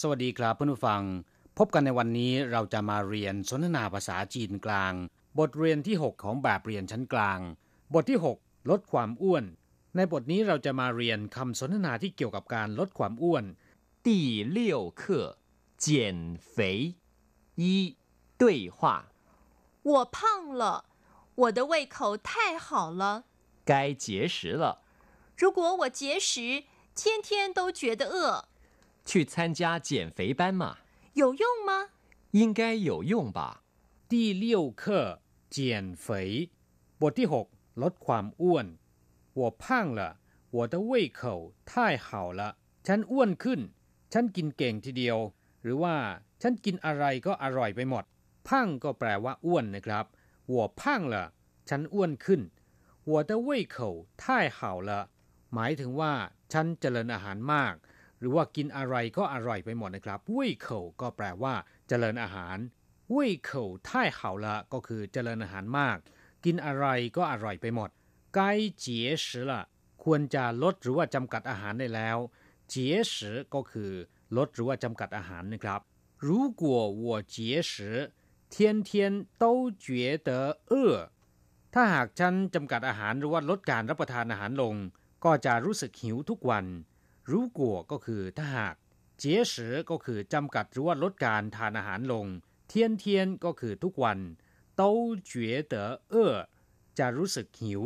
[0.00, 1.02] สวัสดีครับเพื่อนผู้ฟัง
[1.58, 4.92] พบกันในวันนี้เราจะมาเรียนสนทนาภาษาจีนกลาง
[5.38, 7.40] บทเรียนที่ 6 ของแบบเรียนชั้นกลาง
[7.94, 9.44] บทที่ 6 ลดความอ้วน
[9.96, 13.44] ในบทนี้เราจะมาเรียนคำสนทนาที่เกี่ยวกับการลดความอ้วน
[14.06, 14.08] 第
[14.56, 14.58] 六
[15.00, 15.02] 课
[15.84, 15.86] 减
[16.54, 16.56] 肥
[17.62, 17.62] 一
[18.40, 18.78] 对话
[19.90, 20.16] 我胖
[20.60, 20.62] 了
[21.40, 23.02] 我的胃口太好了
[23.70, 23.72] 该
[24.04, 24.64] 节食了
[25.36, 28.48] 如果我节食天天都觉得饿
[29.04, 30.76] 去参加减肥班嘛？
[31.14, 31.88] 有用吗？
[32.32, 33.62] 应该有用吧。
[34.08, 35.20] 第六课
[35.50, 36.50] 减肥
[37.00, 37.46] บทที่หก
[37.82, 38.66] ลดความอ้วน
[39.38, 39.64] 我胖
[39.98, 40.00] 了
[40.56, 42.40] 我的胃口太好了
[42.86, 43.60] ฉันอ้วนขึ้น
[44.12, 45.18] ฉันกินเก่งทีเดียว
[45.62, 45.96] หรือว่า
[46.42, 48.04] ฉันกินอะไรก็อร่อยไปหมด
[48.48, 50.04] พังก็แปลว่าอ้วนนะครับ
[50.52, 51.14] 我胖了
[51.68, 52.40] ฉันอ้วนขึ้น
[53.10, 53.76] 我的胃口
[54.22, 54.24] 太
[54.56, 54.90] 好了
[55.54, 56.12] หมายถึงว่า
[56.52, 57.74] ฉันเจริญอาหารมาก
[58.20, 61.54] หรือว่ากินอะไรก็อร่อยไปหมดนะครับเว่ยเข่าก็แปลว่า
[61.88, 62.56] เจริญอาหาร
[63.10, 65.98] เว่ยเข่าท่ายเข่าละก็คือเจริญอาหารมาก
[66.44, 67.90] กินอะไรก็อร่อยไปหมด
[68.36, 68.38] 该
[68.84, 68.86] 节
[69.24, 69.52] 食了
[70.04, 72.18] ควรจะลดหรือว่าจำกัดอาหารได้แล้ว
[72.72, 72.74] 节
[73.12, 73.14] 食
[73.54, 73.92] ก็คือ
[74.36, 75.80] ลดหรือว่าจำกัดอาหารนะครับ
[76.26, 76.28] 如
[76.62, 76.64] 果
[77.02, 77.36] 我节
[77.70, 77.72] 食
[78.54, 79.44] 天天都
[79.84, 80.30] 觉得
[80.70, 80.72] 饿
[81.74, 84.74] ถ้าหากฉันจำกัดอาหารหรือว่าลดการรับประทานอาหารลง
[85.24, 86.64] ก็จะรู้สึกหิวทุกวัน
[87.29, 88.75] รู้กัวก็คือถ้าหาก
[89.17, 92.25] เจี๋ยสือก็คือจำกัดหรือว่าลดการทานอาหารลง
[92.67, 94.19] เทียนเทียนก็คือทุกวัน
[94.75, 94.91] เต้า
[95.25, 96.33] เจ๋อเต๋อเอ้อ
[96.97, 97.83] จะรู้สึกหิว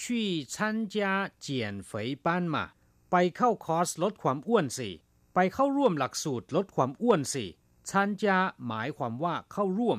[0.00, 2.64] ชี่ชันจาเจียนเฟยป้านมา
[3.10, 4.88] ไปเข้าคอร์สลดความอ้วนสิ
[5.34, 7.44] ไปเข้าร่วมหลักสูตรลดความอ้วนสิ
[7.90, 9.98] ชันจาหมายความว่าเข้าร่วม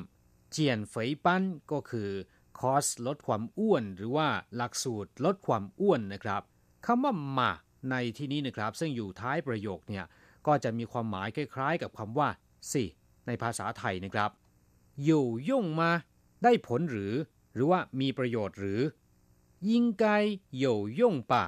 [0.50, 2.10] เจียนเฟยปั้นก็คือ
[2.58, 6.42] คอร์สลดความอ้วน หรือว่าหลักสูตรลดความอ้วนนะครับ
[6.86, 7.50] คำว่ามา
[7.90, 10.04] ในที่นี้นะครับ ซึ่งอยู่ท้ายประโยคเนี่ย
[10.46, 12.28] ก็จะมีความหมายคล้ายๆ กับคำว่า
[12.72, 12.84] สิ
[13.26, 14.30] ในภาษาไทยนะครับ
[15.04, 15.90] อยู่ย่งมา
[16.42, 17.14] ได้ผลหรือ
[17.54, 18.80] หรือว่ามีประโยชน์หรือ
[19.70, 20.06] ยิงไก
[20.58, 21.44] อยู่ย่งป่ะ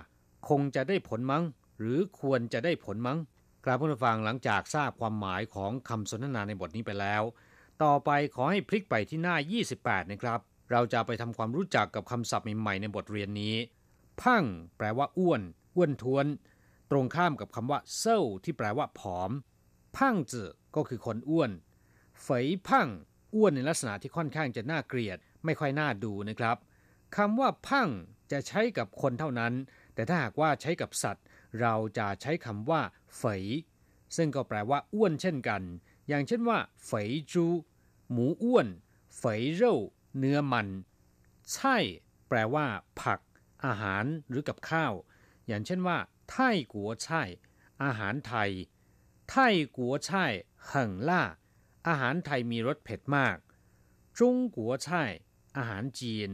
[0.48, 1.44] คงจะได้ผลมั้ง
[1.78, 3.18] หรือควรจะได้ผลมั้ง
[3.64, 7.22] กราบผู้ฟังหลังจากทราบความหมายของคำสนทนาในบทนี้ไปแล้ว
[7.82, 9.36] ต่อไปขอให้พลิกไปที่หน้า
[9.74, 13.54] 28 นะครับ เราจะไปทำความรู้จักกับคำศัพท์ใหม่ๆในบทเรียนนี้
[14.20, 14.44] พัง
[14.76, 15.42] แปลว่าอ้วน
[15.74, 16.26] อ้วนท้วน
[16.90, 19.30] ตรงข้ามกับคำว่าเซาที่แปลว่าผอม
[19.96, 20.42] พังจื
[20.76, 21.50] ก็คือคนอ้วน
[22.22, 22.88] เฟยพัง
[23.34, 26.56] อ้วนในลักษณะที่ค่อนข้างจะน่าเกลียด ไม่ค่อยน่าดูนะครับ
[27.16, 27.88] คำว่าพัง
[28.32, 29.52] จะใช้กับคนเท่านั้น
[29.94, 31.24] แต่ถ้าหากว่าใช้กับสัตว์
[31.60, 32.80] เราจะใช้คำว่า
[33.16, 33.44] เฟย
[34.16, 35.62] ซึ่งก็แปลว่าอ้วนเช่นกัน
[36.08, 37.46] อย่างเช่นว่าเฟยจู
[38.10, 38.66] หมูอ้วน
[39.18, 39.74] เฟยเร่
[40.18, 40.68] เนื้อมัน
[41.52, 41.76] ใช่
[42.28, 42.66] แปลว่า
[43.00, 43.20] ผัก
[43.64, 44.92] อาหารหรือกับข้าว
[45.47, 45.97] อย่างเช่นว่า
[46.29, 47.23] ไทยกัวช่
[47.83, 48.51] อาหารไทย
[49.29, 50.25] ไทยกัวช่
[50.69, 50.71] 很
[51.09, 51.11] 辣
[51.87, 53.37] อาหารไทยมีรสเผ็ดมาก
[54.19, 55.03] จงกัวช่
[55.57, 56.29] อาหารจีน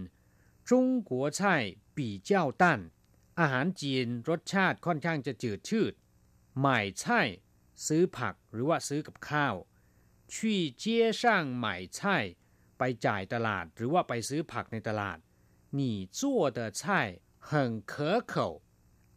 [0.70, 1.56] จงกัวช่
[1.96, 2.80] ปีเจ้าตั้น
[3.40, 5.94] อาหารจีนรสชาติค่อนข้างจะจืดชืด
[6.62, 7.22] หม่ใช่
[7.88, 9.56] ซื้อผักหรือว่าซื้อกับข้าว
[10.34, 10.36] 去
[10.82, 10.84] 街
[11.20, 11.22] 上
[11.64, 11.66] 买
[11.98, 12.00] 菜
[12.78, 15.18] ไปจ่ายตลาดหรือว่าไปซื้อผักในตลาด
[15.78, 15.80] 你
[16.20, 16.20] 做
[16.58, 16.82] 的菜
[17.48, 17.50] 很
[17.92, 17.94] 可
[18.34, 18.36] 口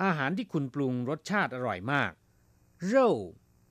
[0.02, 2.12] อาหารที่คุณปรุงรสชาติอร่อยมาก
[2.88, 3.08] เร่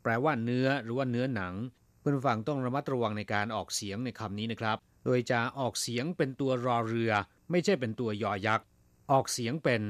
[0.02, 1.54] แปลว่าเนื้อหรือว่าเนื้อหนัง
[2.00, 7.12] เพื่อนฟังต้องระมัดระวังในการออกเสียงในคำนี้นะครับ โดยจะออกเสียงเป็นตัวรอเรือ
[7.50, 8.66] ไม่ใช่เป็นตัวยอยักษ์
[9.10, 9.82] ออกเสียงเป็น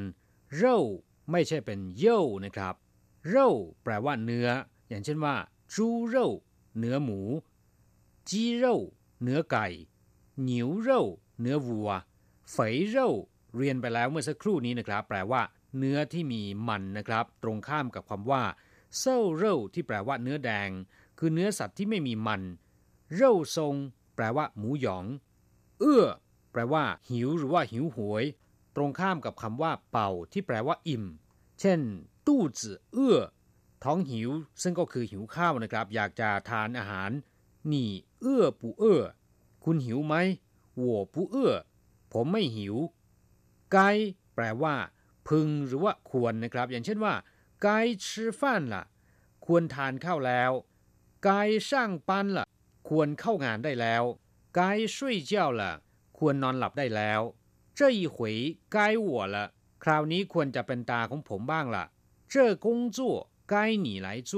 [0.56, 0.76] เร่
[1.30, 2.74] ไม่ใช่เป็นเย่นะครับ
[3.28, 3.48] เร่
[3.82, 4.48] แปลว่าเนื้อ
[4.88, 5.34] อย่างเช่นว่า
[5.74, 6.26] จูเร่
[6.78, 7.20] เนื้อหมู
[8.28, 8.74] จีเร่
[9.22, 9.66] เนื้อไก่
[10.44, 11.00] หนิวเร่
[11.40, 11.90] เนื้อวัว
[12.52, 13.06] เฟยเร่
[13.56, 15.42] เรียนไปแล้วเมื่อสักครู่นี้นะครับ แปลว่า
[15.78, 18.42] เนื้อที่มีมันนะครับ ตรงข้ามกับคำว่า
[18.98, 20.70] เซลเร่าที่แปลว่าเนื้อแดง
[21.18, 22.42] คือเนื้อสัตว์ที่ไม่มีมัน
[23.14, 23.74] เร่าทรง
[24.14, 25.04] แปลว่า หมูหยอง
[25.80, 26.04] เอื้อ
[26.52, 28.24] แปลว่า หิวหรือว่าหิวหวย
[28.76, 31.04] ตรงข้ามกับคำว่า เป่า ที่แปลว่า อิ่ม
[31.60, 31.80] เช่น
[32.26, 33.18] ตู้จื่อเอื้อ
[33.84, 34.30] ท้องหิว
[34.62, 37.10] ซึ่งก็คือหิวข้าวนะครับ อยากจะทานอาหาร
[37.72, 37.88] นี่
[38.20, 39.02] เอื้อปูเอื้อ
[39.64, 40.14] คุณหิวไหม
[40.76, 41.54] หัวปูเอื้อ
[42.12, 42.76] ผมไม่หิว
[43.72, 43.78] ไก
[44.34, 44.74] แปลว่า
[45.27, 47.13] พึงหรือว่าควรนะครับ อย่างเช่นว่า
[47.65, 47.67] 该
[48.03, 48.05] 吃
[48.39, 48.41] 饭
[48.73, 48.75] 了
[49.45, 50.51] ควรทานข้าวแล้ว
[51.27, 51.29] 该
[51.69, 51.71] 上
[52.09, 52.39] 班了
[52.87, 54.03] ควรเข้างานได้แล้ว
[54.57, 54.59] 该
[54.95, 54.97] 睡
[55.31, 55.61] 觉了
[56.17, 57.21] ควรนอนหลับได้แล้ว
[57.77, 58.17] 这一回
[58.75, 59.35] 该我了
[59.83, 61.85] คราวนี้ควรจะเป็นตาของผมบ้างละ่ะ
[62.31, 62.33] 这
[62.65, 62.67] 工
[62.97, 62.99] 作
[63.51, 63.53] 该
[63.85, 64.31] 你来做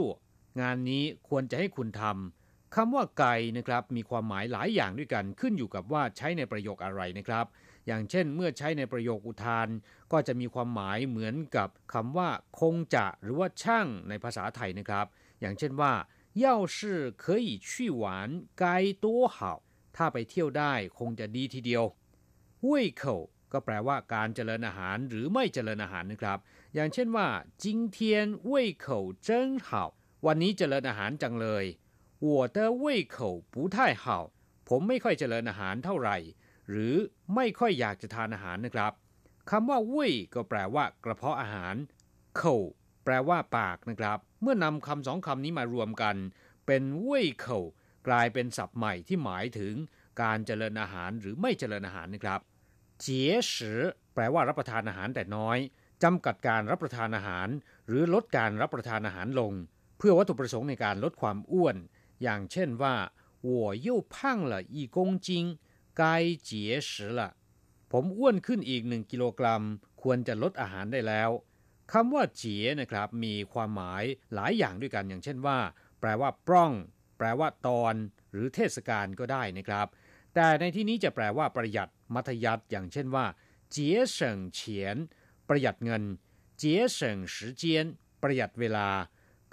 [0.60, 3.26] งานนี้ควรจะให้คุณทำคำว่าไก
[3.58, 7.46] นะครับ มีความหมายหลายอย่างด้วยกันขึ้นอยู่กับว่าใช้ในประโยคอะไรนะครับ
[7.88, 9.68] อย่างเช่น เมื่อใช้ในประโยคอุทาน
[10.12, 12.30] ก็จะมีความหมายเหมือนกับคำว่า
[12.60, 15.06] คงจะหรือว่าช่างในภาษาไทยนะครับ
[15.42, 15.94] อย่างเช่นว่า
[16.44, 16.78] 要是
[17.24, 17.70] 可以去
[18.02, 18.04] 玩
[18.62, 18.64] 该
[19.04, 19.06] 多
[19.36, 19.38] 好
[19.96, 21.84] ถ้าไปเที่ยวได้คงจะดีทีเดียว
[22.68, 22.70] 胃
[23.02, 23.04] 口
[23.52, 26.40] ก็แปลว่าการเจริญอาหารหรือไม่เจริญอาหารนะครับ
[26.76, 27.28] อย่างเช่นว่า
[27.64, 27.98] 今天
[28.52, 28.54] 胃
[28.86, 28.88] 口
[29.28, 29.30] 真
[29.66, 29.68] 好
[30.26, 31.66] วันนี้เจริญอาหารจังเลย
[32.26, 33.16] 我的胃口
[33.54, 34.06] 不太好
[34.70, 36.18] ผมไม่ค่อยเจริญอาหารเท่าไหร่
[36.70, 36.96] หรือ
[37.36, 38.94] ไม่ค่อยอยากจะทานอาหารนะครับ
[39.50, 41.76] คำว่าเว่ยก็แปลว่า กระเพาะอาหาร
[42.38, 42.56] เข่า
[43.06, 46.16] แปลว่าปากนะครับ เมื่อนำคำสองคำนี้มารวมกัน
[46.66, 47.60] เป็นเว่ยเข่า
[48.08, 49.74] กลายเป็นศัพท์ใหม่ที่หมายถึง
[50.22, 52.40] การเจริญอาหารหรือไม่เจริญอาหารนะครับ
[53.02, 53.82] เจี๋ยสือ
[54.14, 55.58] แปลว่ารับประทานอาหารแต่น้อย
[56.04, 57.48] จำกัดการรับประทานอาหาร
[57.88, 59.54] หรือลดการรับประทานอาหารลง
[59.98, 61.76] เพื่อวัตถุประสงค์ในการลดความอ้วน
[62.24, 62.96] อย่างเช่นว่า
[63.50, 63.52] 我
[63.88, 64.16] 又胖
[64.52, 65.30] 了一公斤
[66.01, 67.31] กายเจี๋ยสืละ
[67.93, 69.63] ผมอ้วนขึ้นอีกหนึ่งกิโลกรัม
[70.03, 71.31] ควรจะลดอาหารได้แล้ว
[71.93, 74.05] คำว่าเจี๋ยนะครับ มีความหมาย
[74.35, 75.59] หลายอย่างด้วยกัน อย่างเช่นว่า
[76.01, 76.73] แปลว่าปร้อง
[77.19, 77.95] แปลว่าตอน
[78.33, 79.87] หรือเทศกาลก็ได้นะครับ
[80.35, 83.27] แต่ในที่นี้จะแปลว่าประหยัดมัธยัติอย่างเช่นว่า
[83.71, 84.97] เจี๋ยเฉิงเฉียน
[85.49, 86.03] ประหยัดเงิน
[86.59, 87.87] เจี๋ยเฉิงสิเจียน
[88.23, 88.89] ประหยัดเวลา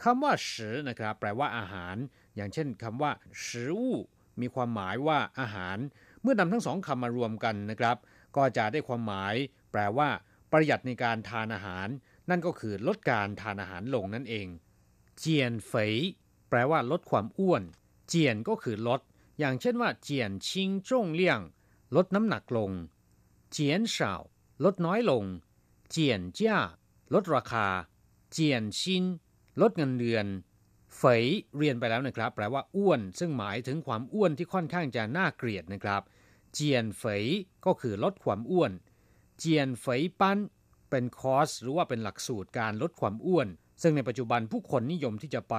[0.02, 1.96] คำว่าสือนะครับ แปลว่าอาหาร
[2.36, 3.12] อย่างเช่นคำว่า
[3.46, 3.80] สิ่
[4.42, 5.78] มีความหมายว่าอาหาร
[6.22, 7.98] เมื่อนำทั้งสองคำมารวมกันนะครับ
[8.36, 9.36] ก็จะได้ความหมาย
[9.72, 10.10] แปลว่า
[10.52, 11.88] ประหยัดในการทานอาหาร
[12.30, 14.48] นั่นก็คือลดการทานอาหารลงนั่นเอง
[15.20, 15.94] เจียนเฟย
[16.50, 17.64] แปลว่าลดความอ้วน
[18.08, 19.02] เจียนก็คือลด
[19.40, 21.40] อย่างเช่นว่า เจียนชิงจงเลี่ยง
[21.96, 22.72] ลดน้ำหนักลง
[23.52, 24.14] เจียนเฉา
[24.64, 25.24] ลดน้อยลง
[25.90, 26.58] เจียนจ้า
[27.14, 27.68] ลดราคา
[28.32, 29.04] เจียนชิน
[29.62, 30.26] ลดเงินเดือน
[31.04, 31.26] เฟย
[31.58, 36.02] เรียนไปแล้วนะครับ แปลว่าอ้วน ซึ่งหมายถึงความอ้วนที่ค่อนข้างจะน่าเกลียดนะครับ
[36.54, 37.26] เจียนเฟย
[37.66, 38.72] ก็คือลดความอ้วน
[39.40, 40.38] เจียนเฟยปั้น
[40.90, 43.48] เป็นคอร์สหรือว่าเป็นหลักสูตรการลดความอ้วน
[43.82, 45.56] ซึ่งในปัจจุบันผู้คนนิยมที่จะไป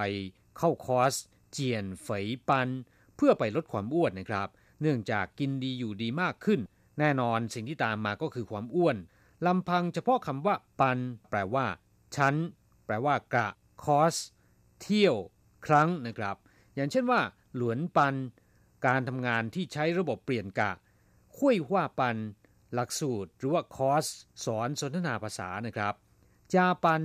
[0.57, 1.13] เข้าคอร์ส
[1.51, 2.69] เจียนเฟยปัน
[3.15, 4.47] เพื่อไปลดความอ้วนนะครับ
[4.81, 6.59] เนื่องจากกินดีอยู่ดีมากขึ้น
[6.99, 8.97] แน่นอนสิ่งที่ตามมาก็คือความอ้วน
[9.45, 11.65] ลำพังเฉพาะคำว่าปันแปลว่า
[12.15, 12.35] ชั้น
[12.85, 13.47] แปลว่ากะ
[13.83, 14.15] คอส
[14.81, 15.15] เที่ยว
[15.66, 16.36] ครั้งนะครับ
[16.74, 17.20] อย่างเช่นว่า
[17.56, 18.14] หลวนปัน
[18.86, 20.72] การทำงานที่ใช้ระบบเปลี่ยนกะ
[21.38, 22.16] คุยว่าปัน
[22.74, 24.06] หลักสูตร หรือว่าคอร์ส
[24.44, 25.94] สอนสนทนาภาษานะครับ
[26.54, 27.02] จาปัน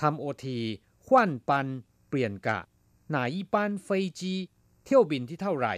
[0.00, 0.58] ทำโอที
[1.06, 1.66] ขวั่นปัน
[2.08, 2.58] เปลี่ยนกะ
[3.10, 3.88] หนาอีปันเฟ
[4.20, 4.34] จี
[4.84, 5.74] เที่ยวบินที่เท่าไหร่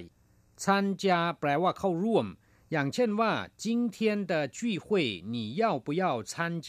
[0.65, 2.27] ชันจาแปลว่าเข้าร่วม
[2.73, 3.97] อย่างเช่นว่า今天
[4.31, 4.87] 的聚会
[5.35, 6.03] 你要不要
[6.33, 6.33] 参
[6.67, 6.69] 加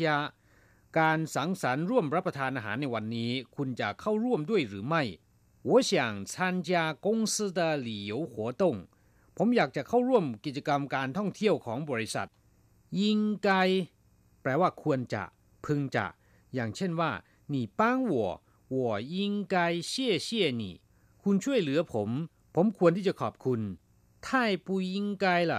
[0.99, 5.03] การสังสรรค์ร่วมรับประทานอาหารในวันนี้ คุณจะเข้าร่วมด้วยหรือไม่
[5.65, 8.87] 我想参加公司的旅游活动
[9.37, 12.27] ผมอยากจะเข้าร่วมกิจกรรมการท่องเที่ยวของบริษัท
[13.01, 13.49] ยิงไก
[14.41, 15.23] แปลว่าควรจะ
[15.65, 16.05] พึงจะ
[16.53, 17.11] อย่างเช่นว่า
[17.53, 18.15] 你帮我
[18.75, 18.77] 我
[19.15, 19.55] 应该
[19.91, 19.91] 谢
[20.25, 20.27] 谢
[20.61, 20.63] 你
[21.23, 22.09] คุณช่วยเหลือผม
[22.55, 23.61] ผมควรที่จะขอบคุณ
[24.25, 24.27] 太
[24.65, 25.53] 不应该了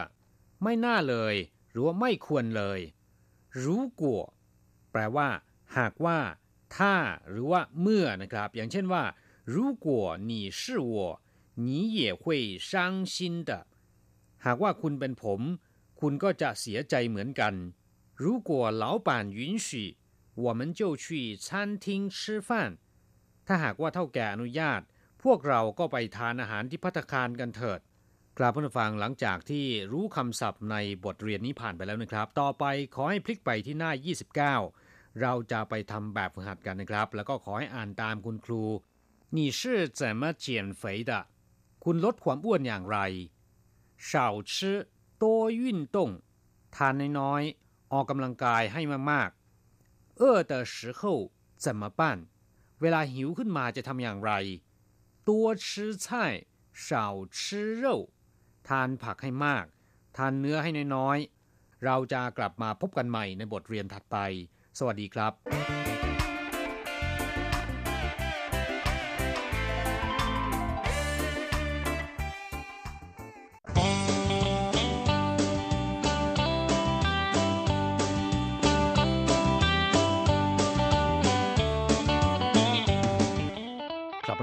[0.63, 1.35] ไม่น่าเลย
[1.71, 2.81] หรือว่าไม่ควรเลย
[3.63, 3.65] 如
[4.01, 4.03] 果
[4.93, 5.29] แปลว่า
[5.77, 6.19] หากว่า
[6.77, 6.95] ถ้า
[7.31, 9.03] หรือว่า เมื่อนะครับ อย่างเช่นว่า
[9.47, 9.87] 如果
[10.31, 11.21] 你是我
[11.55, 13.67] 你也会伤心的
[14.47, 15.41] หากว่าคุณเป็นผม
[16.01, 17.55] คุณก็จะเสียใจเหมือนกัน
[18.23, 19.69] 如果老板允许
[20.45, 22.51] 我们就去餐厅吃饭
[23.47, 24.81] ถ้าหากว่าเท่าแก่อนุญาต
[25.23, 27.81] พวกเราก็ไปทานอาหารที่พัตคารกันเถิด
[28.39, 33.93] กราบผู้ฟังหลังจากที่รู้คำศัพท์ในบทเรียนนี้ผ่านไปแล้วนะครับ ต่อไปขอให้พลิกไปที่หน้า
[34.59, 38.63] 29 เราจะไปทำแบบฝึกหัดกันนะครับ แล้วก็ขอให้อ่านตามคุณครู
[39.37, 41.13] 你是怎么减肥的
[41.85, 42.99] คุณลดความอ้วนอย่างไร
[44.09, 44.53] 少吃
[45.23, 45.97] 多运动
[46.75, 51.01] ทานน้อยๆออกกำลังกายให้มากๆ饿的时候
[51.65, 52.03] 怎么办
[52.81, 54.33] เวลาหิวขึ้นมาจะทำอย่างไร
[55.29, 55.31] 多
[55.65, 55.67] 吃
[56.05, 56.07] 菜
[56.85, 56.89] 少
[57.37, 57.37] 吃
[57.83, 57.85] 肉
[58.69, 59.65] ทานผักให้มาก
[60.17, 64.17] ทานเนื้อให้น้อยๆ เราจะกลับมาพบกันใหม่ในบทเรียนถัดไป
[64.79, 65.33] สวัสดีครับ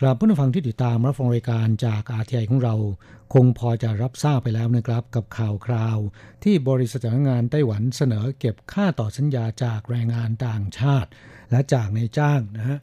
[0.00, 2.74] กราบผู้ฟังที่ติดตามรับฟังรายการจากอาทีไอของเรา
[3.34, 5.98] คงพอจะรับทราบไปแล้วนะครับ กับข่าวคราว
[6.44, 11.08] ที่บริษัทจ้างงานไต้หวันเสนอเก็บค่าต่อสัญญาจากแรงงานต่างชาติ
[11.50, 12.78] และจากในจ้างนะฮะ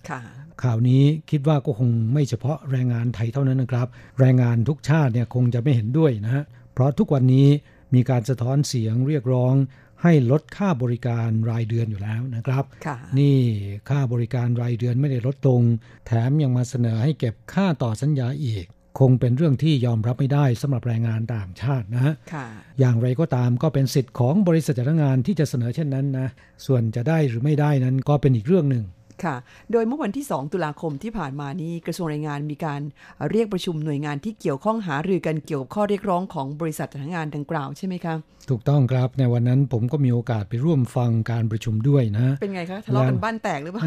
[0.63, 3.87] ข่าวนี้คิดว่าก็คงไม่เฉพาะแรงงานไทยเท่านั้นนะครับ
[4.19, 7.47] แรงงานทุกชาติเนี่ยคงจะไม่เห็นด้วยนะฮะเพราะทุกวันนี้
[7.93, 9.55] มีการสะท้อนเสียงเรียกร้อง
[10.03, 12.63] ให้ลดค่าบริการรายเดือนอยู่แล้วนะครับ
[13.19, 13.39] นี่
[13.89, 15.61] ค่าบริการรายเดือนไม่ได้ลดลง
[16.05, 18.65] แถมยังมาเสนอให้เก็บค่าต่อสัญญาอีก
[18.99, 22.13] คงเป็นเรื่องที่ยอมรับไม่ได้สำหรับแรงงานต่างชาตินะฮะ
[22.79, 26.27] อย่างไรก็ตามก็เป็นสิทธิ์ของบริษัทจ้างงานที่จะเสนอเช่นนั้นนะ
[26.65, 28.85] ส่วนจะได้หรือไม่ได้นั้นก็เป็นอีกเรื่องหนึ่ง
[29.23, 29.35] ค่ะ
[29.71, 32.81] โดยเมื่อวันที่ 2 ตุลาคมที่ผ่านมานี้กระทรวงแรงงานมีการ
[33.29, 38.15] เรียกประชุมหน่วยงานที่เกี่ยวข้องหารือกันเกี่ยวกับข้อเรียกร้องของบริษัทจ้างงานดังกล่าวใช่ไหมคะ
[38.49, 43.83] ถูกต้องครับในวันนั้นผมก็มีโอกาสไปร่วมฟังการประชุมด้วยนะ เป็นไงคะทะเลาะกันบ้านแตกหรือเปล่า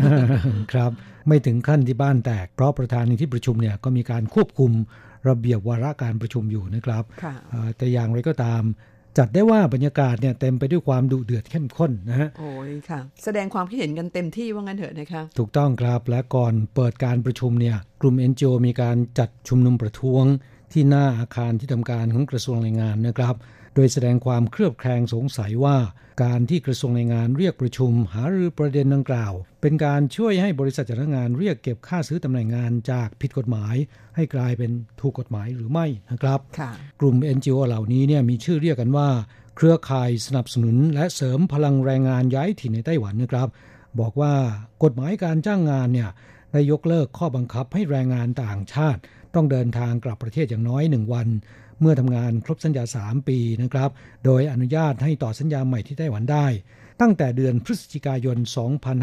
[0.73, 0.91] ครับ
[1.29, 4.73] ไม่ถึงขั้นที่บ้านแตก เพราะประธานในที่ประชุมเนี่ยก็มีการควบคุม
[5.29, 7.05] ระเบียบวาระการประชุมอยู่นะครับ
[7.77, 8.63] แต่อย่างไรก็ตาม
[9.19, 20.25] จัดได้ว่าบรรยากาศเนี่ยเต็มไปด้วยความดุเดือดเข้มข้นนะฮะโอ้ยค่ะ แสดงความคิดเห็นกันเต็มที่ว่างั้นเถอะนะคะถูกต้องครับและก่อนเปิดการประชุมเนี่ยกลุ่ม NGO มีการจัดชุมนุมประท้วง
[20.73, 23.35] ที่หน้าอาคารที่ทำการของกระทรวงแรงงานนะครับ
[23.79, 25.77] โดยแสดงความเครือบแคลงสงสัยว่า
[26.25, 33.75] การที่กระทรวงแรงงานเรียกประชุม หารือประเด็นดังกล่าว เป็นการช่วยให้บริษัทจ้างงานเรียกเก็บค่าซื้อตำแหน่งงานจากผิดกฎหมาย
[34.17, 36.41] ให้กลายเป็นถูกกฎหมายหรือไม่นะครับ
[37.01, 39.09] กลุ่ม NGO เหล่านี้เนี่ยมีชื่อเรียกกันว่า
[39.57, 43.49] เครือข่ายสนับสนุน และเสริมพลังแรงงานย้ายถิ่นในไต้หวันนะครับ
[44.01, 44.35] บอกว่า
[44.85, 46.11] กฎหมายการจ้างงานเนี่ย
[46.53, 49.01] ได้ยกเลิกข้อบังคับให้แรงงานต่างชาติ
[49.37, 51.29] ต้องเดินทางกลับประเทศอย่างน้อยหนึ่งวัน
[51.81, 53.91] เมื่อทำงานครบสัญญา 3 ปีนะครับ
[54.25, 56.47] โดยอนุญาตให้ต่อสัญญาใหม่ที่ไต้หวันได้
[57.01, 58.39] ตั้งแต่เดือนพฤศจิกายน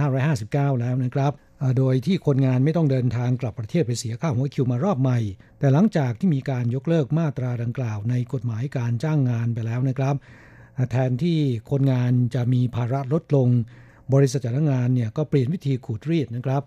[0.07, 1.31] 2559 แล้วนะครับ
[1.77, 5.19] โดยที่คนงานไม่ต้องเดินทางกลับประเทศไปเสียค่าหัวคิวมารอบใหม่
[5.59, 10.15] แต่หลังจากที่มีการยกเลิกมาตราดังกล่าวในกฎหมายการจ้างงานไปแล้วนะครับ
[10.91, 11.39] แทนที่
[11.71, 13.49] คนงานจะมีภาระลดลง
[14.13, 16.63] บริษัทจ้างงานเนี่ยก็เปลี่ยนวิธีขูดรีดนะครับ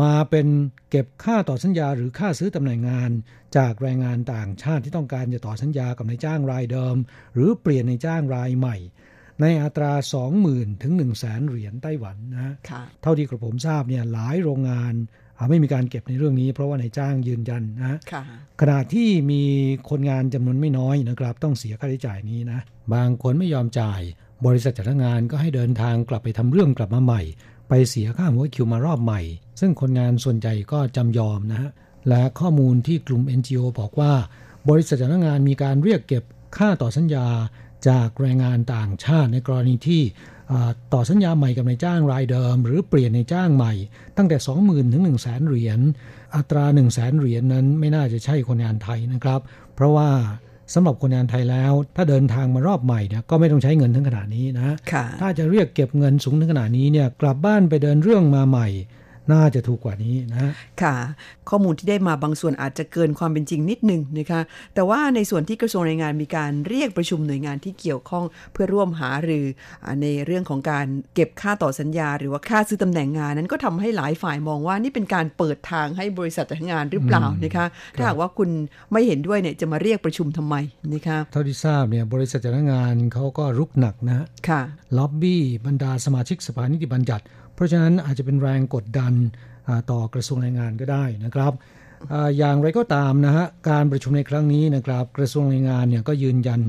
[0.00, 0.46] มาเป็น
[0.90, 3.10] เก็บค่าต่อสัญญาหรือค่าซื้อตำแหน่งงาน
[3.56, 6.96] จากแรงงานต่างชาติที่ต้องการจะต่อสัญญากับนายจ้างรายเดิม
[7.34, 8.76] หรือเปลี่ยนในจ้างรายใหม่
[9.40, 9.92] ในอัตรา
[10.38, 12.54] 20,000 ถึง 1 0 0 0 0แสนเหรียญไต้หวันนะ
[13.02, 14.94] เท่าที่กระผมทราบเนี่ยหลายโรงงาน
[15.50, 17.98] ไม่มีการเก็บในเรื่องนี้ เพราะว่านายจ้างยืนยันนะ
[18.60, 19.42] ขณะที่มี
[19.90, 22.60] คนงานจำนวนไม่น้อยนะครับ ต้องเสียค่าใช้จ่ายนี้นะ
[22.94, 24.02] บางคนไม่ยอมจ่าย
[24.46, 27.22] บริษัทจ้างานก็ให้เดินทางกลับไปทำเรื่องกลับมาใหม่
[27.68, 29.20] ไปเสียค่าหัวคิวมารอบใหม่
[29.60, 31.70] ซึ่งคนงานส่วนใหญ่ก็จำยอมนะฮะ
[32.08, 34.12] และข้อมูลที่กลุ่ม NGO บอกว่า
[34.68, 36.24] บริษัทจ้างานมีการเรียกเก็บ
[36.56, 37.26] ค่าต่อสัญญา
[37.88, 40.02] จากแรงงานต่างชาติในกรณีที่
[40.94, 43.72] ต่อสัญญาใหม่กับนายจ้างรายเดิม หรือเปลี่ยนในจ้างใหม่
[44.16, 45.80] ตั้งแต่ 20,000 ถึง 1 0 0 0 0แสนเหรียญ
[46.36, 49.40] อัตรา 1 0 0 0 0แสนเหรียญนั้นไม่น่าจะใช่คนงานไทยนะครับ
[49.74, 50.10] เพราะว่า
[50.74, 54.74] สำหรับคนงานไทยแล้ว ถ้าเดินทางมารอบใหม่เนี่ยก็ไม่ต้องใช้เงินถึงขนาดนี้นะ
[55.20, 58.68] ถ้าจะเรียกเก็บเงินสูงถึงขนาดนี้เนี่ยกลับบ้านไปเดินเรื่องมาใหม่
[59.32, 60.52] น่าจะถูกกว่านี้นะ
[60.82, 60.94] ค่ะ
[61.50, 64.40] ข้อมูลที่ได้มาบางส่วนอาจจะเกินความเป็นจริงนิดนึงนะคะ
[64.74, 69.46] แต่ว่าในส่วนที่กระทรวงแรงงานมีการเรียกประชุมหน่วยงานที่เกี่ยวข้องเพื่อร่วมหารือ
[70.02, 78.50] ในเรื่องของการเก็บค่าต่อสัญญา หรือว่าค่าซื้อตำแหน่งงานนั้นก็ทำให้หลายฝ่ายมองว่านี่เป็นการเปิดทางให้บริษัทจ้างงานหรือเปล่านะคะถ้าหากว่าคุณ
[78.92, 80.54] ไม่เห็นด้วยเนี่ยจะมาเรียกประชุมทำไม
[80.94, 84.62] นะคะเท่าที่ทราบเนี่ยบริษัทจ้างงานเขาก็รุกหนักนะค่ะ
[84.96, 89.14] ล็อบบี้บรรดาสมาชิกสภานิติบัญญัติเพ ราะฉะนั้นอาจจะเป็นแรงกดดัน
[89.90, 91.52] ต่อกระทรวงแรงงานก็ได้นะครับ
[92.38, 96.60] อย่างไรก็ตามนะฮะการประชุมในครั้งนี้นะครับ กระทรวงแรงงานเนี่ยก็ยืนยัน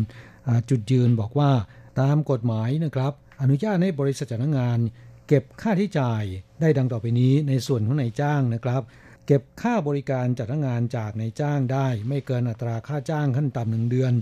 [0.69, 1.51] จุดยืนบอกว่า
[2.01, 4.79] ตามกฎหมายนะครับอนุญาตให้บริษัทจ้างงาน
[5.27, 6.23] เก็บค่าที่จ่าย
[6.61, 8.81] ได้ดังต่อไปนี้ในส่วนของนายจ้างนะครับ
[9.25, 14.13] เก็บค่าบริการจัดงานจากนายจ้างได้ ไม่เกินอัตราค่าจ้างขั้นต่ำหนึ่งเดือน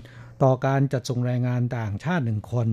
[0.42, 2.68] ต่อการจัดส่งแรงงานต่างชาติหนึ่งคน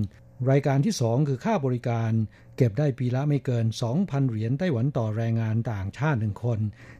[0.51, 2.11] รายการที่ 2 คือค่าบริการ
[2.57, 3.65] เก็บได้ปีละไม่เกิน
[3.97, 6.59] 2,000 เหรียญไต้หวันต่อแรงงานต่างชาติหนึ่งคน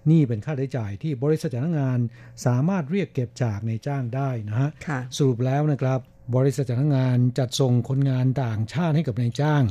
[0.10, 2.00] นี่เป็นค่าใช้จ่ายที่บริษัทจ้างงาน
[2.46, 4.70] สามารถเรียกเก็บจากในจ้างได้นะฮะ
[5.18, 6.00] สรุปแล้วนะครับ
[6.36, 9.64] บริษัทจ้างงานจัดส่งคนงานต่างชาติให้กับนายจ้าง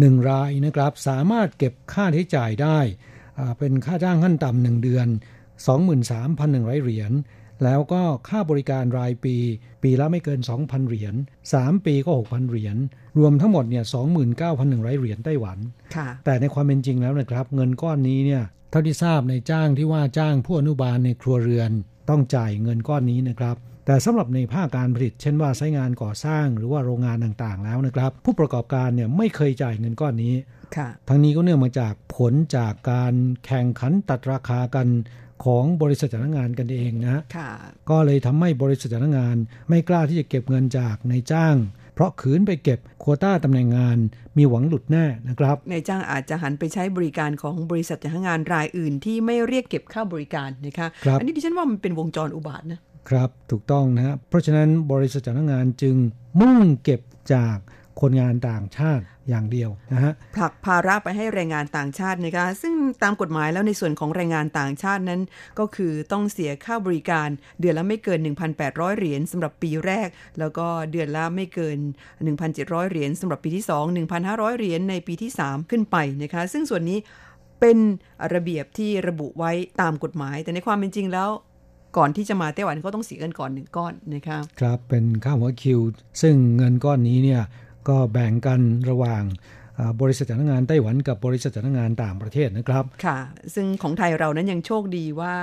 [0.00, 2.78] หนึ่งรายนะครับ สามารถเก็บค่าใช้จ่ายได้
[3.58, 5.08] เป็นค่าจ้างขั้นต่ำหนึ่งเดือน
[5.96, 7.12] 23,100 เหรียญ
[7.64, 9.36] แล้วก็ค่าบริการรายปี
[9.82, 11.14] ปีละไม่เกิน 2,000 เหรียญ
[11.52, 12.76] 3ปีก็ 6,000 เหรียญ
[13.18, 13.84] รวมทั้งหมดเนี่ย
[14.40, 15.58] 29,100เหรียญไต้หวัน
[16.24, 21.70] แต่ในความเป็นจริงแล้วนะครับ เงินก้อนนี้เนี่ยเท่าที่ทราบในจ้างที่ว่าจ้างผู้อนุบาลในครัวเรือน
[22.10, 23.56] ต้องจ่ายเงินก้อนนี้นะครับ
[23.86, 30.34] แต่สำหรับในภาคการผลิต เช่นว่าใช้งานก่อสร้างหรือว่าโรงงานต่างๆ แล้วนะครับ ผู้ประกอบการเนี่ยไม่เคยจ่ายเงินก้อนนี้
[31.08, 33.14] ทั้งนี้ก็เนื่องมาจากผลจากการ
[33.46, 34.88] แข่งขันตัดราคากัน
[35.44, 37.22] ของบริษัทจ้างงานกันเองนะ
[37.90, 39.36] ก็เลยทำให้บริษัทจ้างงาน
[39.68, 41.56] ไม่กล้าที่จะเก็บเงินจากในจ้าง
[41.96, 43.98] เพราะขืนไปเก็บโควต้าตำแหน่งงาน
[44.36, 55.96] มีหวังหลุดแน่นะครับในจ้างอาจจะหันไปใช้บริการของบริษัทจ้างงานรายอื่น ที่ไม่เรียกเก็บค่าบริการนะคะคอันนี้ดิฉันว่ามันเป็นวงจรอุบาทนะครับ ถูกต้องนะเพราะฉะนั้นบริษัทจ้างงานจึง
[56.40, 57.00] มุ่งเก็บ
[57.34, 57.56] จาก
[58.00, 65.20] คนงานต่างชาติอย่างเดียวนะฮะผลักภาระไปให้แรงงานต่างชาตินะคะซึ่งตามกฎหมายแล้วในส่วนของแรงงานต่างชาตินั้น
[65.58, 67.28] ก็คือต้องเสียค่าบริการ
[67.60, 68.18] เดือนละไม่เกิน
[68.58, 71.78] 1,800 เหรียญสำหรับปีแรก แล้วก็เดือนละไม่เกิน
[72.34, 73.84] 1,700 เหรียญสำหรับปีที่ 2
[74.16, 76.98] 1,500 เหรียญในปีที่ 3 ขึ้นไปนะคะซึ่งส่วนนี้
[77.60, 77.78] เป็น
[78.34, 81.30] ระเบียบที่ระบุไว้ตามกฎหมาย แต่ในความเป็นจริงแล้ว
[81.96, 85.80] ก่อนที่จะมาไต้หวันก็ต้องเสียเงินก่อนหนึ่งก้อนนะคะครับเป็นค่าหัวคิว
[86.22, 87.42] ซึ่งเงินก้อนนี้เนี่ย
[87.88, 88.60] ก็แบ่งกัน
[88.90, 89.24] ระหว่าง
[90.00, 93.18] บริษัทจ้างงานไต้หวันกับบริษัทจ้างงานต่างประเทศนะครับ ค่ะ
[93.54, 95.34] ซึ่งของไทยเรานั้นยังโชคดีว่า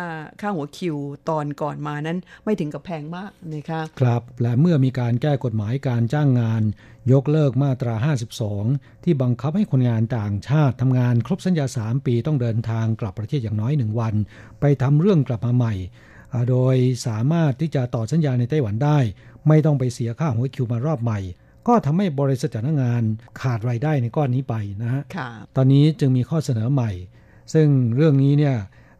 [0.41, 0.97] ค่าหัวคิว
[1.29, 6.61] ตอนก่อนมานั้นไม่ถึงกับแพงมากนะคะครับ และเมื่อมีการแก้กฎหมายการจ้างงาน
[7.11, 7.95] ยกเลิกมาตรา
[8.49, 14.13] 52 ที่บังคับให้คนงานต่างชาติทำงานครบสัญญา 3 ปีต้องเดินทางกลับประเทศอย่างน้อยหนึ่งวัน
[14.59, 15.73] ไปทำเรื่องกลับมาใหม่
[16.49, 16.75] โดย
[17.07, 18.99] สามารถที่จะต่อสัญญาในไต้หวันได้
[19.47, 21.19] ไม่ต้องไปเสียค่าหัวคิวมารอบใหม่
[21.67, 23.03] ก็ทำให้บริษัทจ้างงาน
[23.41, 25.01] ขาดรายได้ในก้อนนี้ไปนะฮะ
[25.55, 26.91] ตอนนี้จึงมีข้อเสนอใหม่
[27.53, 28.55] ซึ่งเรื่องนี้เนี่ย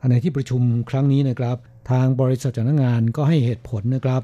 [0.10, 1.58] ในที่ประชุมครั้งนี้นะครับ
[1.92, 4.22] ทางบริษัทจ้างงานก็ให้เหตุผลนะครับ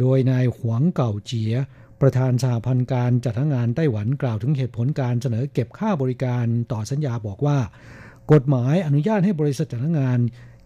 [0.00, 1.54] โดยนายหวงเก่าเจีย
[2.00, 7.58] ประธานสหพันธ์การจัดงานไต้หวันกล่าวถึงเหตุผลการเสนอเก็บค่าบริการต่อสัญญาบอกว่า
[8.32, 10.18] กฎหมายอนุญาตให้บริษัทจ้างงาน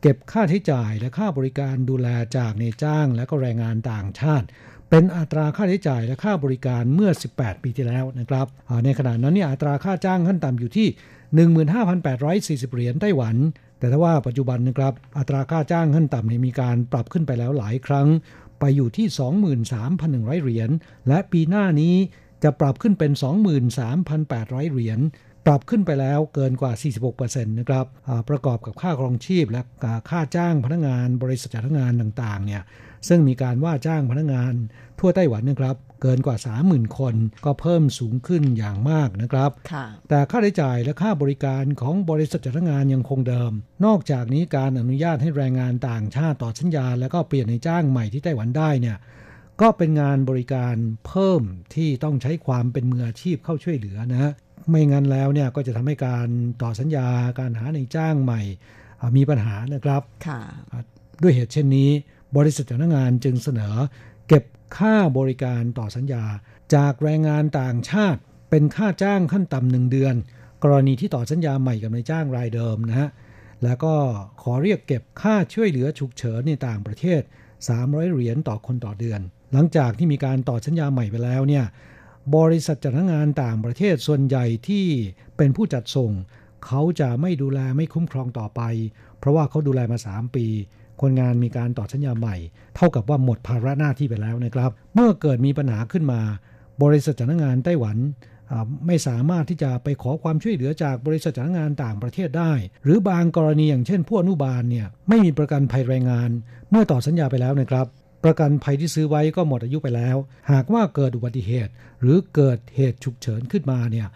[0.03, 4.47] เก็บค่าใช้จ่ายและค่าบริการดูแลจากในจ้างและก็แรงงานต่างชาติ
[4.91, 8.47] เป็นอัตราค่าใช้จ่ายและค่าบริการเมื่อ 18 ปีที่แล้วนะครับ
[8.85, 10.89] ในขณะนั้นเนี่ยอัตราค่าจ้างขั้นต่ำอยู่ที่
[12.67, 13.37] 15,840 เหรียญไต้หวัน
[13.79, 18.09] แต่ถ้าว่าปัจจุบันนะครับอัตราค่าจ้างขั้นต่ำมีการปรับขึ้นไปแล้วหลายครั้ง
[18.61, 19.07] ไปอยู่ที่
[20.37, 20.71] 23,100 เหรียญ
[21.09, 21.95] และปีหน้านี้
[22.43, 23.13] จะปรับขึ้นเป็น
[23.93, 25.01] 23,800 เหรียญ
[25.47, 26.73] ปรับขึ้นไปแล้วเกินกว่า
[27.11, 27.87] 46%นะครับ
[28.29, 29.63] ประกอบกับค่าครองชีพและ
[30.11, 32.63] ค่าจ้างพนักงานบริษัทจ้างงานต่างๆ เนี่ย
[33.09, 34.55] ซึ่งมีการว่าจ้างพนักงาน
[34.99, 36.37] ทั่วไต้หวันนะครับ เกินกว่า
[36.67, 39.51] 30,000 คนก็เพิ่มสูงขึ้นอย่างมากนะครับ
[40.09, 43.53] แต่ค่าใช้จ่ายและค่าบริการของบริษัทจ้างงานยังคงเดิม
[43.85, 48.97] นอกจากนี้การอนุญาตให้แรงงานต่างชาติต่อสัญญา แล้วก็เปลี่ยนในจ้างใหม่ที่ไต้หวันได้เนี่ย
[49.61, 50.75] ก็เป็นงานบริการ
[51.07, 51.43] เพิ่ม
[51.75, 54.33] ที่ต้องใช้ความเป็นมืออาชีพเข้าช่วยเหลือนะ
[54.71, 56.29] ไม่งั้นแล้วเนี่ยก็จะทำให้การ
[56.63, 58.43] ต่อสัญญาการหาในจ้างใหม่
[59.17, 60.03] มีปัญหานะครับ
[61.23, 61.91] ด้วยเหตุเช่นนี้
[62.37, 63.75] บริษัทจ้างงานจึงเสนอ
[64.29, 64.45] เก็บ
[64.77, 66.25] ค่าบริการต่อสัญญา
[66.75, 68.21] จากแรงงานต่างชาติ
[68.51, 70.15] เป็นค่าจ้างขั้นต่ำหนึ่งเดือน
[70.63, 73.09] กรณีที่ต่อสัญญาใหม่กับนายจ้างรายเดิมนะฮะ
[73.65, 73.95] แล้วก็
[74.43, 77.21] ขอเรียกเก็บค่าช่วยเหลือฉุกเฉินในต่างประเทศ
[77.67, 79.21] 300 เหรียญต่อคนต่อเดือน
[79.53, 81.65] หลังจากที่มีการต่อสัญญาใหม่ไปแล้วเนี่ย
[82.37, 84.87] บริษัทจัดงานต่างประเทศส่วนใหญ่ที่
[85.37, 86.13] เป็นผู้จัดส่ง
[86.67, 88.63] เขาจะไม่ดูแลไม่คุ้มครองต่อไป
[89.19, 90.47] เพราะว่าเขาดูแลมา 3 ปี
[91.03, 92.37] คนงานมีการต่อสัญญาใหม่
[92.77, 96.21] เท่ากับว่าหมดภาระหน้าที่ไปแล้วนะครับ เมื่อเกิดมีปัญหาขึ้นมา
[96.83, 97.97] บริษัทจ้างงานไต้หวัน
[98.87, 102.53] ไม่สามารถที่จะไปขอความช่วยเหลือจากบริษัทจ้างงานต่างประเทศได้
[102.85, 106.31] หรือบางกรณีอย่างเช่นผู้อนุบาลเนี่ยไม่มีประกันภัยแรงงาน
[106.71, 107.87] เมื่อต่อสัญญาไปแล้วนะครับ
[108.25, 110.17] ประกันภัยที่ซื้อไว้ก็หมดอายุไปแล้ว
[110.51, 114.07] หากว่าเกิดอุบัติเหตุ หรือเกิดเหตุฉุกเฉินขึ้นมาเนี่ย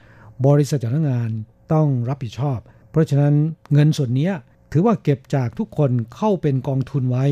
[0.46, 1.30] บริษัทจ้างงาน
[1.72, 2.58] ต้องรับผิดชอบ
[2.90, 3.34] เพราะฉะนั้น
[3.72, 4.30] เงินส่วนนี้
[4.72, 7.24] ถือว่าเก็บจากทุกคนเข้าเป็นกองทุนไว้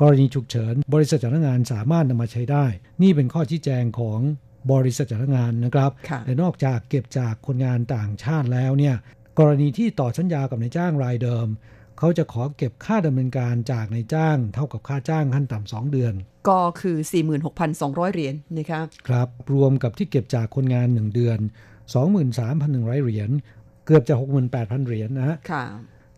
[0.00, 2.64] กรณีฉุกเฉิน บริษัทจ้างงานสามารถนำมาใช้ได้
[3.02, 4.20] นี่เป็นข้อชี้แจงของ
[4.72, 5.90] บริษัทจ้างงานนะครับ
[6.26, 8.96] และนอกจากเก็บจากคนงานต่างชาติแล้วเนี่ย
[9.38, 11.46] กรณีที่ต่อสัญญากับนายจ้างรายเดิม
[11.98, 16.14] เขาจะขอเก็บค่าดำเนินการจากนายจ้างเท่ากับค่าจ้างขั้นต่ำสองเดือน
[16.48, 16.96] ก็คือ
[17.54, 21.38] 46,200 เหรียญนะครับครับ รวมกับที่เก็บจากคนงาน 1 เดือน
[22.22, 23.30] 23,100 เหรียญ
[23.86, 24.14] เกือบจะ
[24.50, 25.36] 68,000 เหรียญนะฮะ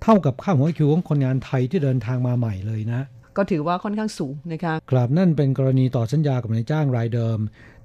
[0.06, 3.00] เท่ากับค่าหัวคิวของคนงานไทยที่เดินทางมาใหม่เลยนะ
[3.36, 7.38] ก็ถือว่าค่อนข้างสูงนะคะครับนั่นเป็นกรณีต่อสัญญากับนายจ้างรายเดิม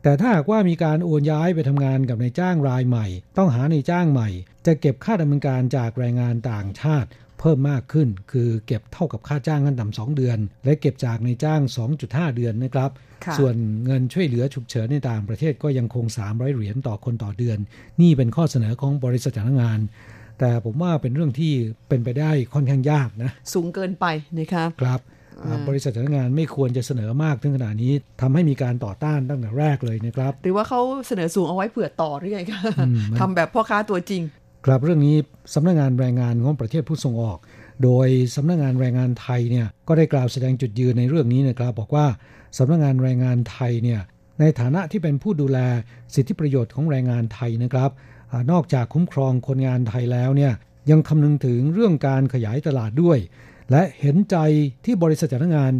[0.03, 3.07] แต่ถ้าหากว่ามีการโอนย้ายไปทำงานกับนายจ้างรายใหม่
[3.37, 4.29] ต้องหานายจ้างใหม่
[4.65, 7.09] จะเก็บค่าดำเนินการจากแรงงานต่างชาติ
[7.39, 11.61] เพิ่มมากขึ้น คือเก็บเท่ากับค่าจ้างขั้นต่ำสองเดือน และเก็บจากในจ้าง
[11.99, 12.91] 2.5 เดือนนะครับ
[13.37, 13.55] ส่วน
[13.85, 17.57] เงินช่วยเหลือฉุกเฉินในต่างประเทศก็ยังคง 300 เหรียญต่อคนต่อเดือน
[18.01, 19.81] นี่เป็นข้อเสนอของบริษัทจ้างงาน
[20.39, 21.53] แต่ผมว่าเป็นเรื่องที่
[21.89, 24.05] เป็นไปได้ค่อนข้างยากนะ สูงเกินไป
[24.37, 25.01] นะครับครับ
[25.69, 34.21] บริษัทจ้างงานไม่ควรจะเสนอมากถึงขนาดนี้ทำให้มีการต่อต้านตั้งแต่แรกเลยนะครับ หรือว่าเขาเสนอสูงเอาไว้เผื่อต่อหรือไงคะอืมทำแบบพ่อค้าตัวจริง
[34.65, 35.15] ครับเรื่องนี้
[35.53, 37.37] สำนักงานแรงงานของประเทศผู้ส่งออก
[37.83, 42.05] โดยสำนักงานแรงงานไทยเนี่ยก็ได้กล่าวแสดงจุดยืนในเรื่องนี้นะครับ บอกว่า
[42.57, 44.01] สำนักงานแรงงานไทยเนี่ย
[44.39, 45.59] ในฐานะที่เป็นผู้ดูแล
[46.15, 48.18] สิทธิประโยชน์ของแรงงานไทยนะครับอา
[48.51, 50.53] นอกจากคุ้มครองคนงานไทยแล้วเนี่ย
[50.89, 53.17] ยังคำนึงถึงเรื่องการขยายตลาดด้วย
[53.71, 54.35] และเห็นใจ
[54.85, 55.73] ที่บริษัทจ้างงาน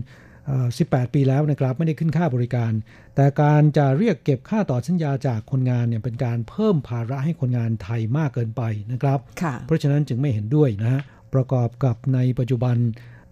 [0.45, 2.72] เอ่อ18 ปีแล้วนะครับไม่ได้ขึ้นค่าบริการ
[3.16, 11.02] แต่การจะเรียกเก็บค่าต่อสัญญาจากคนงานเนี่ยเป็นการเพิ่มภาระให้คนงานไทยมากเกินไปนะครับค่ะเพราะฉะนั้นจึงไม่เห็นด้วยนะฮะ
[11.34, 12.76] ประกอบกับในปัจจุบัน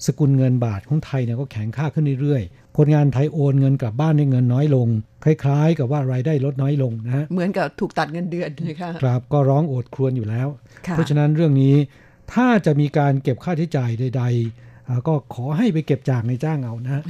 [0.05, 4.87] สกุลเงินบาทของไทยเนี่ยก็แข็งค่าขึ้นเรื่อยๆ คนงานไทยโอนเงินกลับบ้านด้วยเงินน้อยลง
[5.23, 10.47] คล้ายๆ กับว่ารายได้ลดน้อยลงนะฮะเหมือนกับถูกตัดเงินเดือนนะคะครับก็ร้องโอดครวญอยู่แล้ว
[10.87, 11.75] ค่ะเพราะฉะนั้นเรื่องนี้
[12.33, 17.03] ถ้าจะมีการเก็บค่าใช้จ่ายใดๆอ่าก็ขอให้ไปเก็บจากในจ้างเอานะฮะ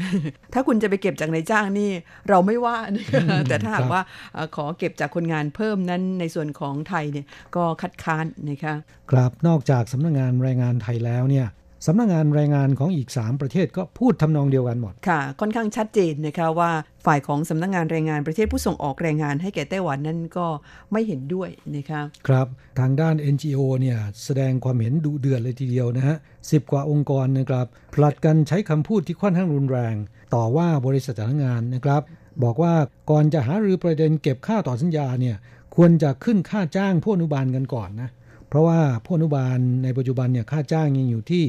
[0.53, 1.89] ถ้าคุณจะไปเก็บจากนายจ้างนี่
[2.29, 4.01] เราไม่ว่านะคะอืมแต่ถ้าหาครักบว่า
[4.33, 7.25] เอ่อขอเก็บจากคนงานเพิ่มนั้นในส่วนของไทยเนี่ย
[7.55, 8.75] ก็คัดค้านนะคะ
[9.11, 11.47] ครับ นอกจากสำนักงานแรงงานไทยแล้วเนี่ย
[11.85, 16.71] สำนักงานแรงงานของอีก 3 ประเทศก็พูดทำนองเดียวกันหมด ค่ะ ค่อนข้างชัดเจนนะคะว่า
[17.05, 20.47] ฝ่ายของสำนักงานแรงงานประเทศผู้ส่งออกแรงงานให้แก่ไต้หวันนั้นก็
[20.91, 22.47] ไม่เห็นด้วยนะคะครับ
[22.79, 26.17] ทางด้าน NGO เนี่ยแสดงความเห็นดุเดือดเลยทีเดียวนะฮะ
[26.51, 29.95] สิบกว่าองค์กรนะครับผลัดกันใช้คำพูดที่ค่อนข้างรุนแรง
[30.35, 32.01] ต่อว่าบริษัทจ้างงานนะครับ
[32.43, 32.73] บอกว่า
[33.09, 35.35] ก่อนจะหารือประเด็นเก็บค่าต่อสัญญาเนี่ย
[35.75, 38.09] ควรจะขึ้นค่าจ้างผู้อนุบาลกันก่อนนะ
[38.49, 41.43] เพราะว่าผู้อนุบาลในปัจจุบันเนี่ยค่าจ้างยังอยู่ที่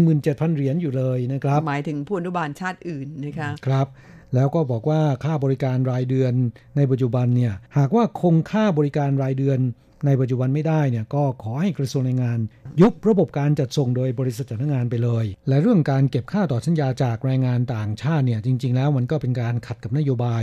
[0.00, 3.86] 17,000 เหรียญอยู่เลยนะครับ หมายถึงผู้อนุบาลชาติอื่นนะคะครับ
[4.34, 6.32] แล้วก็บอกว่าค่าบริการรายเดือน
[6.76, 9.60] ในปัจจุบันเนี่ยหากว่าคงค่าบริการรายเดือน
[10.06, 12.38] ในปัจจุบันไม่ได้เนี่ยก็ขอให้กระทรวงแรงงาน
[12.80, 20.42] ยุบระบบการจัดส่งโดยบริษัทจ้างงานไปเลย และเรื่องการเก็บค่าต่อสัญญาจากแรงงานต่างชาติเนี่ยจริง ๆ แล้วมันก็เป็นการขัดกับนโยบาย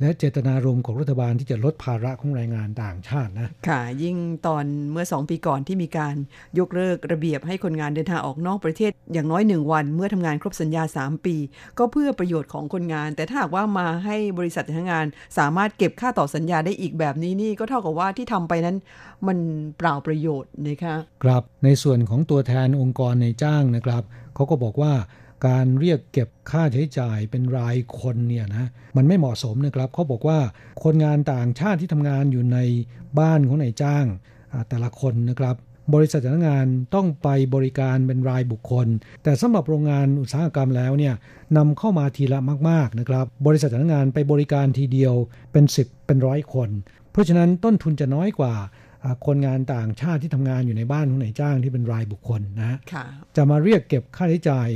[0.00, 6.14] และเจตนารมณ์ของรัฐบาลที่จะลดภาระของแรงงานต่างชาตินะ ค่ะ ยิ่งตอนเมื่อ 2 ปีก่อนที่มีการ
[6.58, 11.36] ยกเลิกระเบียบให้คนงานเดินทางออกนอกประเทศ อย่างน้อย 1 วัน เมื่อทำงานครบสัญญา 3 ปี
[11.78, 15.06] ก็เพื่อประโยชน์ของคนงาน แต่ถ้าหากว่ามาให้บริษัทจ้างงาน
[15.38, 18.76] สามารถเก็บค่าต่อสัญญาได้อีกแบบนี้นี่ก็เท่ากับว่าที่ทำไปนั้น
[19.26, 19.38] มัน
[19.78, 24.02] เปล่าประโยชน์นะคะครับในส่วนของตัวแทนองค์กรในจ้างนะครับ
[24.34, 24.92] เขาก็บอกว่า
[25.46, 28.66] การเรียกเก็บค่าใช้จ่ายเป็นรายคนเนี่ยนะ
[28.96, 30.38] มันไม่เหมาะสมนะครับเขาบอกว่า
[30.84, 32.58] คนงานต่างชาติที่ทำงานอยู่ใน
[33.18, 34.04] บ้านของนายจ้าง
[34.52, 35.56] อ่าแต่ละคนนะครับ
[35.94, 38.86] บริษัทจ้างงานต้องไปบริการเป็นรายบุคคล
[39.22, 41.14] แต่สำหรับโรงงานอุตสาหกรรมแล้วเนี่ย
[41.56, 42.38] นำเข้ามาทีละ
[42.70, 45.14] มากๆนะครับ บริษัทจ้างงานไปบริการทีเดียว
[45.52, 46.70] เป็น 10 เป็นร้อยคน
[47.10, 48.54] เพราะฉะนั้นต้นทุนจะน้อยกว่า
[49.04, 53.04] อ่าคนงานต่างชาติที่ทำงานอยู่ในบ้านของนายจ้างที่เป็นรายบุคคลนะฮะค่ะ
[53.36, 54.68] จะมาเรียกเก็บค่าใช้จ่าย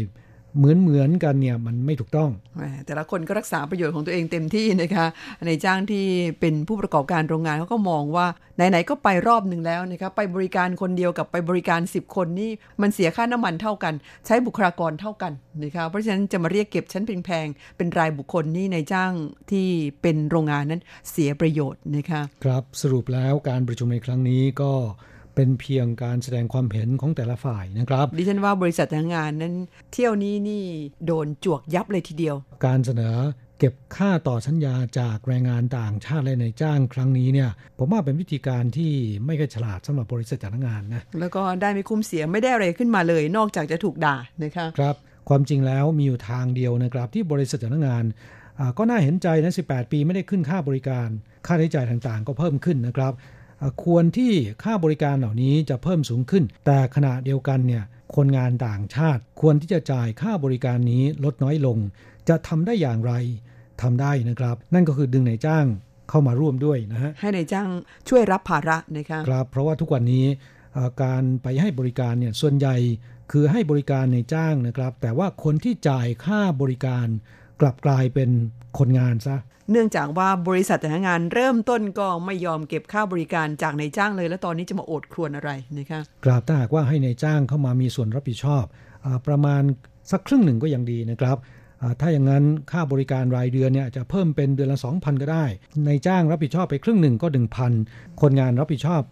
[0.59, 5.07] เหมือนเหมือนๆกันเนี่ยมันไม่ถูกต้องแหมแต่ละคนก็รักษาประโยชน์ของตัวเองเต็มที่นะคะ
[5.47, 6.05] ในจ้างที่
[6.41, 8.27] เป็นผู้ประกอบการโรงงานเขาก็มองว่า
[8.57, 12.51] ไหนๆก็ไปรอบหนึ่งแล้วนะคะไปบริการคนเดียวกับไปบริการ 10 คนนี่
[12.83, 13.95] มันเสียค่าน้ำมันเท่ากัน
[14.27, 15.33] ใช้บุคลากรเท่ากัน
[15.63, 19.13] นะคะเพราะฉะนั้นจะมาเรียกเก็บชั้นแพงๆเป็นรายบุคคลนี่ในจ้าง
[19.51, 19.67] ที่
[20.03, 24.73] เป็นโรงงานนั้นเสียประโยชน์นะคะครับสรุปแล้วการประชุมในครั้งนี้ก็
[25.35, 29.55] เป็นเพียงการแสดงความเห็นของแต่ละฝ่ายนะครับ ดิฉันว่าบริษัทจ้างงานนั้น
[29.93, 30.65] เที่ยวนี้นี่
[31.07, 33.17] โดนจวกยับเลยทีเดียว การเสนอ
[33.59, 38.93] เก็บค่าต่อสัญญาจากแรงงานต่างชาติและในายจ้างครั้งนี้เนี่ย ผมว่าเป็นวิธีการที่
[39.27, 44.97] ไม่ค่อยฉลาดสำหรับบริษัทจ้างงานนะแล้วก็ได้ไม่คุ้มเสียไม่ได้อะไรขึ้นมาเลย นอกจากจะถูกด่านะคะครับ
[45.29, 48.05] ความจริงแล้วมีอยู่ทางเดียวนะครับ ที่บริษัทจ้างงาน
[48.59, 51.09] อ่าก็น่าเห็นใจนะ18 ปีไม่ได้ขึ้นค่าบริการ
[51.47, 53.42] ค่าใช้จ่ายต่างๆ ก็เพิ่มขึ้นนะครับอ่า
[53.85, 54.33] ควรที่
[54.63, 57.85] ค่าบริการเหล่านี้จะเพิ่มสูงขึ้น แต่ขณะเดียวกันเนี่ย
[58.17, 61.79] คนงานต่างชาติควรที่จะจ่ายค่าบริการนี้ลดน้อยลง
[62.29, 63.13] จะทำได้อย่างไร
[63.83, 65.67] ทำได้นะครับ นั่นก็คือดึงนายจ้าง
[66.09, 67.69] เข้ามาร่วมด้วยนะฮะให้ในายจ้าง
[68.09, 70.27] ช่วยรับภาระนะคะครับ เพราะว่าทุกวันนี้
[70.73, 72.77] เอ่อการไปให้บริการเนี่ยส่วนใหญ่
[73.33, 77.07] คือให้บริการในจ้างนะครับ แต่ว่าคนที่จ่ายค่าบริการ
[77.63, 78.31] กลับกลายเป็น
[78.79, 79.37] คนงานซะ
[79.71, 88.65] เนื่องจากว่าบริษัทจ้างงานเริ่มต้นก็ไม่ยอมเก็บค่าบริการจากนายจ้างเลย แล้วตอนนี้จะมาโอดครวญอะไรนะคะกราบถ้าหากว่าให้ในายจ้างเข้ามามีส่วนรับผิดชอบ
[89.05, 89.63] อาประมาณ
[90.11, 91.37] สักครึ่งหนึ่งก็ยังดีนะครับ
[91.83, 95.45] อ่าถ้าอย่างนั้นค่าบริการรายเดือนเนี่ยจะเพิ่มเป็นเดือนละ 2,000 ก็ได้
[95.87, 97.27] ในายจ้างรับผิดชอบไปครึ่งหนึ่งก็
[97.75, 99.03] 1,000 คนงานรับผิดชอบ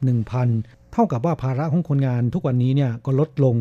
[0.40, 3.56] 1,000 เท่ากับว่าภาระของคนงานทุกวันนี้เนี่ยก็ลดลง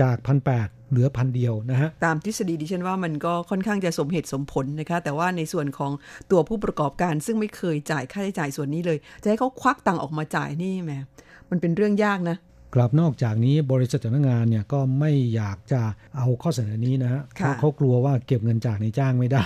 [0.00, 5.92] จากพันแเหลือพันเดียวนะฮะตามทฤษฎีดิฉันว่ามันก็ค่อนข้างจะสมเหตุสมผลนะคะ แต่ว่าในส่วนของ
[6.30, 10.92] ตัวผู้ประกอบการซึ่งไม่เคยจ่ายค่าใช้จ่ายส่วนนี้เลย จะให้เขาควักตังออกมาจ่ายนี่แหม
[11.50, 12.36] มันเป็นเรื่องยากนะ
[12.74, 15.82] กลับนอกจากนี้บริษัทจ้างงานเนี่ยก็ไม่อยากจะ
[16.16, 19.44] เอาข้อเสนอนี้นะฮะเพราะเขากลัวว่าเก็บเงินจากในจ้างไม่ได้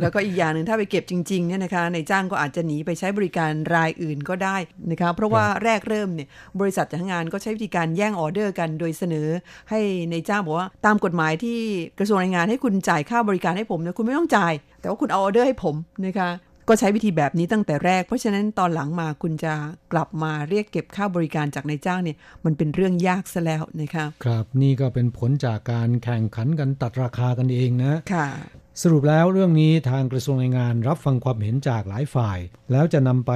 [0.00, 4.56] แล้วก็อีกอย่างหนึ่งถ้าไปเก็บจริงๆเนี่ยนะคะในจ้างก็อาจจะหนีไปใช้บริการรายอื่นก็ได้
[4.90, 6.28] นะคะเพราะว่าแรกเริ่มเนี่ย
[6.60, 9.28] บริษัทจ้างงานก็ใช้วิธีการแย่งออเดอร์กันโดยเสนอ
[9.70, 11.58] ให้ในจ้างบอกว่าตามกฎหมายที่
[11.98, 15.74] กระทรวงแรงงานให้คุณจ่ายค่าบริการให้ผมนะคุณไม่ต้องจ่าย แต่ว่าคุณเอาออเดอร์ให้ผม
[16.06, 16.30] นะคะ
[16.68, 19.54] ก็ใช้วิธีแบบนี้ตั้งแต่แรก เพราะฉะนั้นตอนหลังมาคุณจะ
[19.92, 28.28] กลับมาเรียกเก็บค่าบริการจากนายจ้างเนี่ยมันเป็นเรื่องยากซะแล้วนะคะครับนี่ก็เป็นผลจากการแข่งขันกันตัดราคากันเองนะค่ะ
[28.82, 32.38] สรุปแล้วเรื่องนี้ทางกระทรวงแรงงานรับฟังความเห็นจากหลายฝ่าย
[32.72, 33.32] แล้วจะนำไป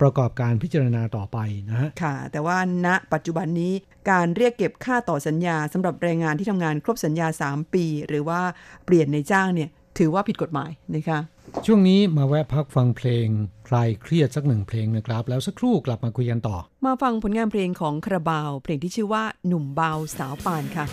[0.00, 1.38] ประกอบการพิจารณาต่อไป
[1.70, 3.72] นะฮะค่ะ แต่ว่าณปัจจุบันนี้
[4.10, 8.40] การเรียกเก็บค่าต่อสัญญาสำหรับแรงงานที่ทำงานครบสัญญา 3 ปี หรือว่า
[8.84, 9.68] เปลี่ยนในจ้างเนี่ย
[9.98, 11.18] ถือว่าผิดกฎหมายนะคะ
[11.66, 13.26] ช่วงนี้มาแวะพักฟังเพลง
[13.68, 20.86] คลายเครียดสักหนึ่งเพลงนะครับ แล้วสักครู่กลับมาคุยกันต่อ มาฟังผลงานเพลงของคาราบาว เพลงที่ชื่อว่าหนุ่มเบาสาวปานค่ะ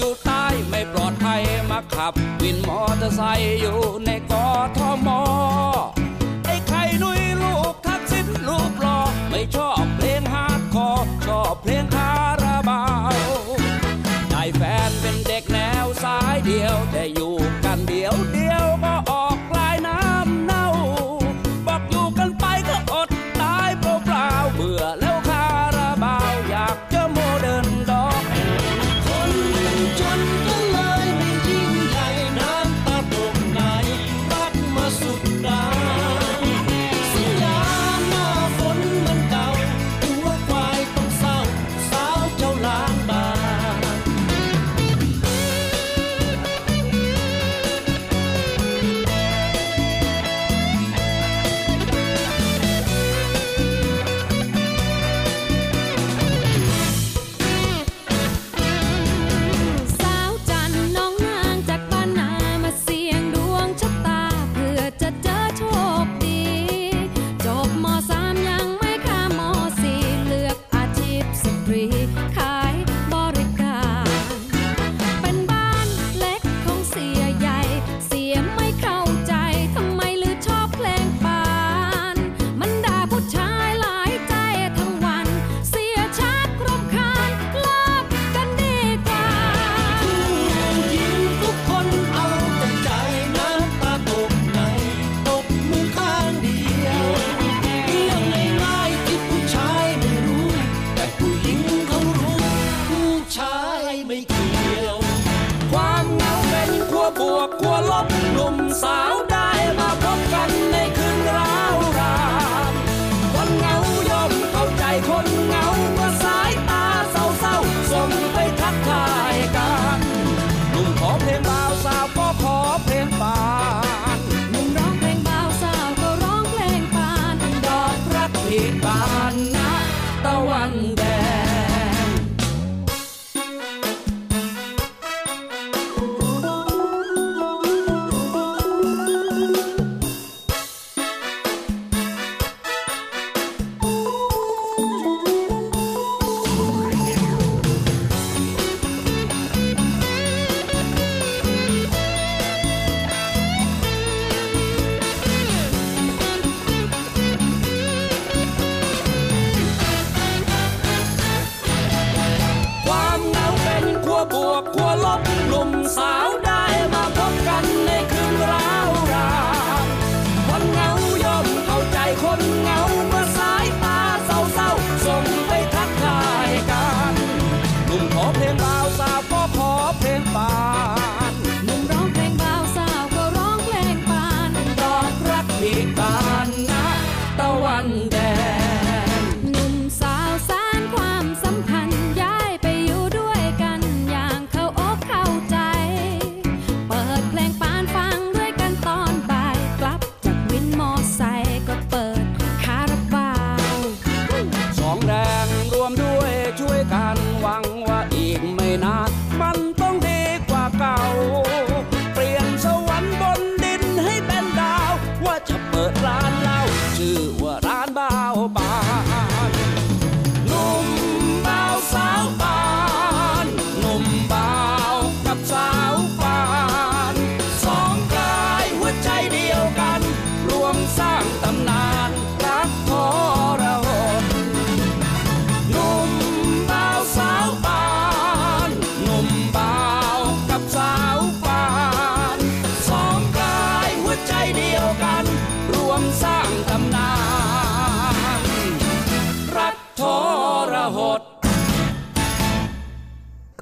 [0.00, 0.11] ขับ
[2.52, 4.48] วินมอเตอร์ไซค์อยู่ในกอ
[4.78, 4.81] ท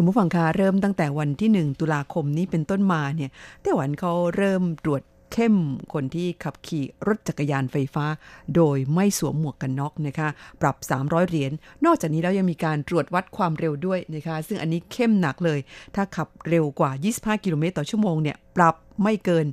[0.00, 3.30] คุณผู้ฟังคะเริ่มตั้งแต่วันที่ 1 ตุลาคมนี้เป็นต้นมาเนี่ย
[3.62, 5.56] ไต้หวันเขาเริ่มตรวจเข้ม
[5.92, 8.04] คนที่ขับขี่รถจักรยานไฟฟ้า
[8.56, 10.28] โดยไม่สวมหมวกกันน็อกนะคะ
[10.60, 11.52] ปรับ 300 เหรียญ
[11.84, 15.58] นอกจากนี้แล้วยังมีการตรวจวัดความเร็วด้วยนะคะ ซึ่งอันนี้เข้มหนักเลย
[15.94, 19.46] ถ้าขับเร็วกว่า 25 กิโลเมตรต่อชั่วโมงเนี่ยปรับไม่เกิน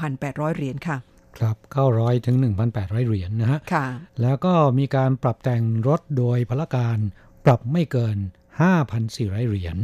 [0.00, 0.96] 1,800 เหรียญค่ะ
[1.38, 1.56] ครับ
[1.90, 2.36] 900 ถึง
[2.72, 3.86] 1,800 เหรียญนะฮะค่ะ
[4.22, 6.98] แล้วก็มีการปรับแต่งรถโดยพละการ
[7.44, 8.18] ปรับไม่เกิน
[8.88, 9.76] 5,400 เหรียญ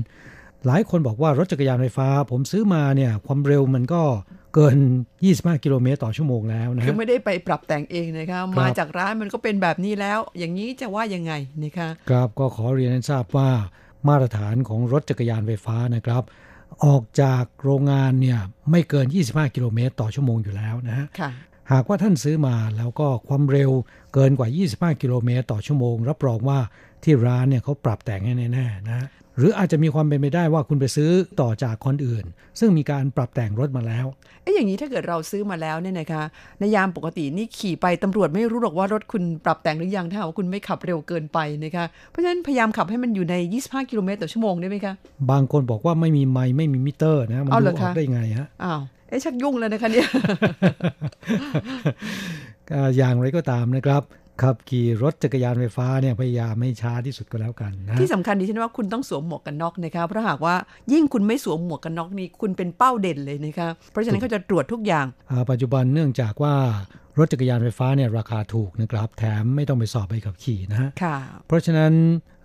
[0.66, 4.02] หลายคนบอกว่ารถจักรยานไฟฟ้า ผมซื้อมาเนี่ยความเร็วมันก็
[4.54, 4.76] เกิน
[5.24, 13.50] 25 กิโลเมตรต่อชั่วโมงแล้วนะคืฮะอไม่ได้ไปปรับแต่งเองนะคะมาจากร้านมันก็เป็นแบบนี้แล้ว อย่างนี้จะว่ายังไงนะคะครับก็ขอเรียนให้ทราบว่า
[14.08, 16.22] มาตรฐานของรถจักรยานไฟฟ้านะครับ
[16.84, 18.38] ออกจากโรงงานเนี่ย
[18.70, 21.30] ไม่เกิน 25 กิโลเมตรต่อชั่วโมงอยู่แล้วนะฮะค่ะ
[21.72, 23.70] หากว่าท่านซื้อมาแล้วก็ความเร็ว
[24.14, 24.48] เกินกว่า
[24.94, 26.60] 25 กิโลเมตรต่อชั่วโมง รับรองว่า
[27.04, 29.06] ที่ร้านเนี่ยเขาปรับแต่งให้แน่ๆนะ
[29.38, 32.24] หรืออาจจะมีความเป็นไปได้ว่าคุณไปซื้อต่อจากคนอื่น
[32.60, 34.06] ซึ่งมีการปรับแต่งรถมาแล้ว
[34.42, 36.22] เอ๊ะอย่างนี้ถ้าเกิดเราซื้อมาแล้วเนี่ยนะคะ
[36.58, 44.94] ในยามปกตินี่ขี่ไปตำรวจไม่รู้หรอกว่ารถคุณปรับแต่งหรือยังถ้าหากว่าคุณไม่ขับเร็วเกินไปนะคะเพราะฉะนั้นพยายามขับให้มันอยู่ใน 25 กิโลเมตรต่อชั่วโมงได้ไหมคะ
[45.30, 50.08] บางคนบอกว่าไม่มีไมค์ไม่มีมิเตอร์นะมันเอาเหรดูออคะอกได้ไงฮะอ้าวเอ๊ะชักยุ่งแล้วนะคะเนี่ย
[52.74, 54.02] อ่าอย่างไรก็ตามนะครับ
[54.42, 60.54] ขับขี่รถจักรยานไฟฟ้าเนี่ยพยายามไม่ช้าที่สุดก็แล้วกันนะที่สำคัญดิฉันว่าคุณต้องสวมหมวกกันน็อกนะคะเพราะหากว่า
[60.92, 66.54] ยิ่งคุณไม่สวมหมวกกันน็อกนี่คุณเป็นเป้าเด่นเลยนะคะเพราะฉะนั้นเขาจะตรวจทุกอย่างอ่าปัจจุบันเนื่องจากว่า
[67.18, 71.16] รถจักรยานไฟฟ้าเนี่ยราคาถูกนะครับ แถมไม่ต้องไปสอบใบขับขี่นะฮะค่ะ
[71.46, 71.92] เพราะฉะนั้น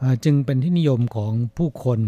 [0.01, 1.99] อ่าจึงเป็นที่นิยมของผู้คน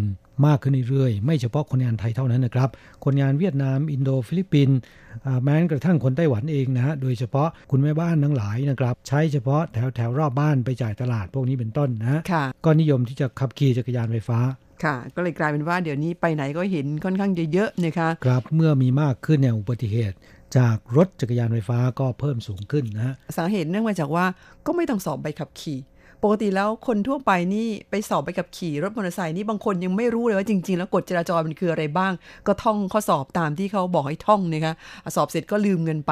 [0.48, 2.70] มากขึ้นเรื่อยๆ ไม่เฉพาะคนงานไทยเท่านั้นนะครับ
[3.06, 4.78] คนงานเวียดนาม อินโดฟิลิปปินส์
[5.26, 14.40] อ่าแม้กระทั่งคนไต้หวันเองนะฮะโดยเฉพาะคุณแม่บ้านทั้งหลายนะครับ ใช้เฉพาะแถวแถวรอบบ้านไปจ่ายตลาดพวกนี้เป็นต้นนะฮะค่ะก็นิยมที่จะขับขี่จักรยานไฟฟ้า
[14.84, 20.18] ค่ะก็เลยกลายเป็นว่าเดี๋ยวนี้ไปไหนก็เห็นค่อนข้างเยอะๆนะคะครับเมื่อมีมากขึ้นเนี่ยอุบัติเหตุ
[20.58, 24.26] จากรถจักรยานไฟฟ้าก็เพิ่มสูงขึ้นนะฮะสาเหตุเนื่องมาจากว่า
[24.66, 25.78] ก็ไม่ต้องสอบใบขับขี่
[26.24, 32.14] ปกติแล้วคนทั่วไปนี่ไปสอบใบขับขี่รถมอเตอร์ไซค์นี่บางคนยังไม่รู้เลยว่าจริง ๆ แล้วกฎจราจรมันคืออะไรบ้าง
[32.48, 36.12] ก็ท่องข้อสอบตามที่เขาบอกให้ท่องนะคะอะสอบเสร็จก็ลืมเงินไป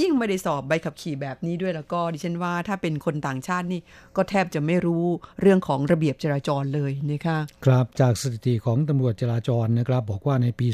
[0.00, 3.80] ยิ่งไม่ได้สอบใบขับขี่แบบนี้ด้วยแล้วก็ดิฉันว่าถ้าเป็นคนต่างชาตินี่
[4.16, 5.04] ก็แทบจะไม่รู้
[5.40, 10.68] เรื่องของระเบียบจราจรเลยนะคะครับจากสถิติของตำรวจจราจรนะครับ บอกว่าในปี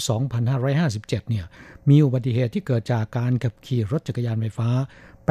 [0.61, 1.45] 2557 เนี่ย
[1.91, 4.68] มีอุบัติเหตุที่เกิดจากการขับขี่รถจักรยานไฟฟ้า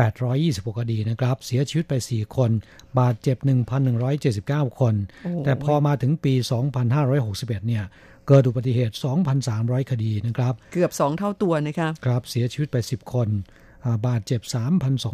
[0.10, 2.52] 826คดีนะครับ เสียชีวิตไป 4 คน
[3.00, 3.38] บาดเจ็บ
[4.08, 6.34] 1,179 คนโอ้แต่พอมาถึงปี
[7.00, 7.84] 2561 เนี่ย
[8.28, 8.96] เกิดอุบัติเหตุ
[9.42, 13.30] 2,300 คดีนะครับ เกือบ 2 เท่าตัวนะคะครับ เสียชีวิตไป 10 คน
[13.86, 14.42] อ่าบาดเจ็บ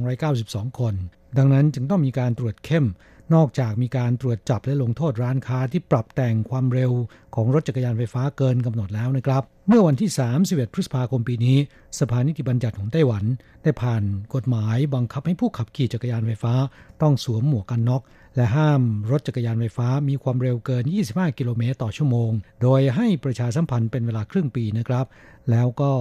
[0.03, 0.93] 3,292 คน
[1.37, 2.85] ดังนั้นจึงต้องมีการตรวจเข้ม
[3.33, 6.91] นอกจากมีการตรวจจับและลงโทษร้านค้าที่ปรับแต่งความเร็ว
[7.35, 10.09] ของรถจักรยานไฟฟ้าเกินกำหนดแล้วนะครับ เมื่อวันที่
[10.43, 11.57] 31 พฤษภาคมปีนี้
[11.99, 13.23] สภานิติบัญญัติของไต้หวัน
[13.63, 14.03] ได้ผ่าน
[14.35, 16.53] กฎหมายบังคับให้ผู้ขับขี่จักรยานไฟฟ้า
[17.01, 18.01] ต้องสวมหมวกกันน็อก
[18.35, 25.05] และห้ามรถจักรยานไฟฟ้ามีความเร็วเกิน 25 กิโลเมตรต่อชั่วโมง โดยให้ประชาสัมพันธ์เป็นเวลาครึ่งปีนะครับ
[25.51, 25.91] แล้วก็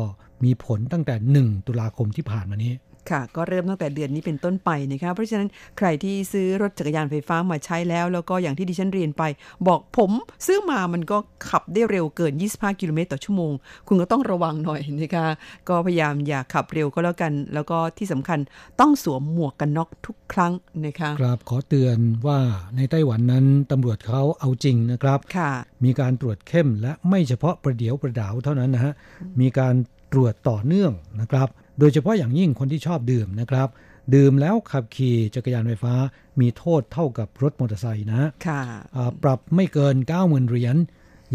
[0.44, 2.72] มีผลตั้งแต่ 1 ตุลาคมที่ผ่านมานี้
[3.10, 5.48] ค่ะ ก็เริ่มตั้งแต่เดือนนี้เป็นต้นไปนะคะเพราะฉะนั้น
[5.78, 9.22] ใครที่ซื้อรถจักรยานไฟฟ้ามาใช้แล้ว แล้วก็อย่างที่ดิฉันเรียนไป
[9.68, 10.10] บอกผม
[10.46, 13.52] ซื้อมามันก็ขับได้เร็วเกิน 25 กิโลเมตรต่อชั่วโมง
[13.88, 15.26] คุณก็ต้องระวังหน่อยนะคะ
[15.68, 18.38] ก็พยายามอย่าขับเร็วก็แล้วกัน แล้วก็ที่สำคัญ
[18.80, 20.52] ต้องสวมหมวกกันน็อกทุกครั้ง
[20.86, 22.38] นะคะครับขอเตือนว่า
[22.76, 25.52] ในไต้หวันนั้นตำรวจเขาเอาจริงนะครับค่ะ
[25.84, 28.92] มีการตรวจเข้มและไม่เฉพาะประเดี๋ยวประดาวเท่านั้นนะฮะ
[29.40, 29.74] มีการ
[30.12, 31.48] ตรวจต่อเนื่องนะครับ
[31.78, 33.68] โดยเฉพาะอย่างยิ่งคนที่ชอบดื่มนะครับ
[34.14, 35.94] ดื่มแล้วขับขี่จักรยานไฟฟ้า
[36.40, 38.62] มีโทษเท่ากับรถมอเตอร์ไซค์นะฮะค่ะ
[38.96, 40.76] อ่าปรับไม่เกิน 90,000เหรียญ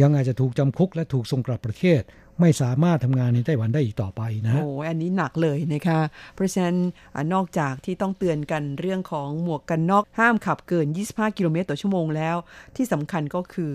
[0.02, 2.02] ยังอาจจะถูกจำคุกและถูกส่งกลับประเทศ
[2.40, 6.00] ไม่สามารถทำงานในไต้หวันได้อีกต่อไปนะฮะโอ้ยอันนี้หนักเลยนะคะ
[6.36, 6.78] เพราะฉะนั้น
[7.16, 12.36] อานอกจากที่ต้องเตือนกันเรื่องของหมวกกันน็อกห้ามขับเกิน 25 กิโลเมตรต่อชั่วโมงแล้ว
[12.76, 13.74] ที่สำคัญก็คือ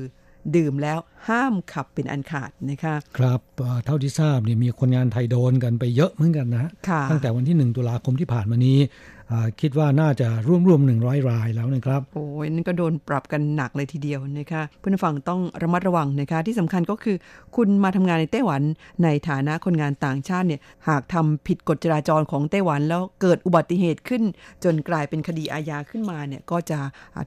[0.56, 9.15] ดื่มแล้วห้ามขับเป็นอันขาดนะคะ ครับเอ่อเท่าที่ทราบเนี่ยมีคนงานไทยโดนกันไปเยอะเหมือนกันนะฮะค่ะตั้งแต่วันที่ 1 ตุลาคมที่ผ่านมานี้อ่า
[9.60, 17.16] คิดว่าน่าจะร่วมๆ100รายแล้วนะครับ โอ้ยนั่นก็โดนปรับกันหนักเลยทีเดียวนะคะเพื่อนผู้ฟังต้องระมัดระวังนะคะที่สำคัญก็คือ
[17.56, 18.62] คุณมาทำงานในไต้หวัน
[19.04, 24.22] ในฐานะคนงานต่างชาติเนี่ยหากทำผิดกฎจราจรของไต้หวัน แล้วเกิดอุบัติเหตุขึ้น
[24.64, 26.78] จนกลายเป็นคดีอาญาขึ้นมาเนี่ยก็จะ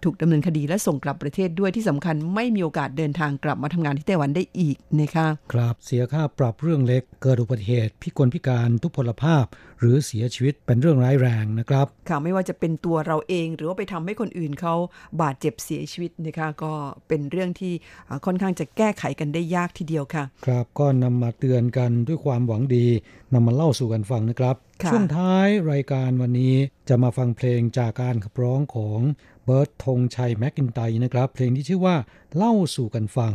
[0.03, 9.45] ถูกดำเนินคดีและส่งกลับประเทศด้วยที่สำคัญไม่มีโอกาสเดินทางกลับมาทำงานที่ไต้หวันได้อีกนะคะครับเสียค่าปรับเรื่องเล็กเกิดอุบัติเหตุพิกลพิการทุพพลภาพ
[9.79, 14.75] หรือเสียชีวิตเป็นเรื่องร้ายแรงนะครับ ค่ะไม่ว่าจะเป็นตัวเราเองหรือว่าไปทำให้คนอื่นเขา
[15.21, 16.73] บาดเจ็บเสียชีวิตนะคะก็
[17.07, 17.73] เป็นเรื่องที่
[18.09, 22.85] อ่าค่อนข้างจะแก้ไขกันได้ยากทีเดียวค่ะ ครับก็นำมาเตือนกันด้วยความหวังดี
[23.33, 26.55] นำมาเล่าสู่กันฟังนะครับค่ะช่วงท้ายรายการวันนี้
[26.89, 28.99] จะมาฟังเพลงจากการขับร้องของ
[29.45, 31.95] เบิร์ตธงชัยแมคกินไตนะครับ เพลงที่ชื่อว่า
[32.35, 33.33] เล่าสู่กันฟัง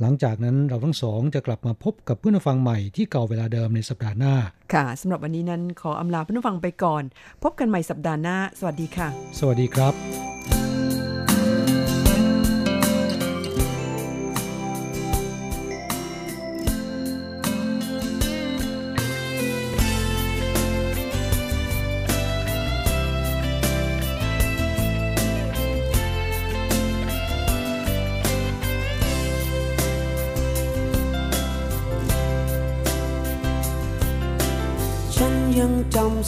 [0.00, 4.34] หลังจากนั้นเราทั้งสองจะกลับมาพบกับเพื่อนผู้ฟังใหม่ที่เก่าเวลาเดิมในสัปดาห์หน้า
[4.72, 7.02] ค่ะสำหรับวันนี้นั้นขออำลาเพื่อนผู้ฟังไปก่อน
[7.42, 10.63] พบกันใหม่สัปดาห์หน้า สวัสดีค่ะ สวัสดีครับ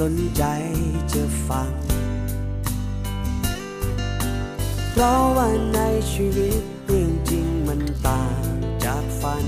[0.12, 0.44] นใจ
[1.12, 1.72] จะฟัง
[4.90, 5.80] เพราะว่าใน
[6.12, 8.42] ชีวิตเรื่องจริงมันต่าง
[8.84, 9.46] จากฝัน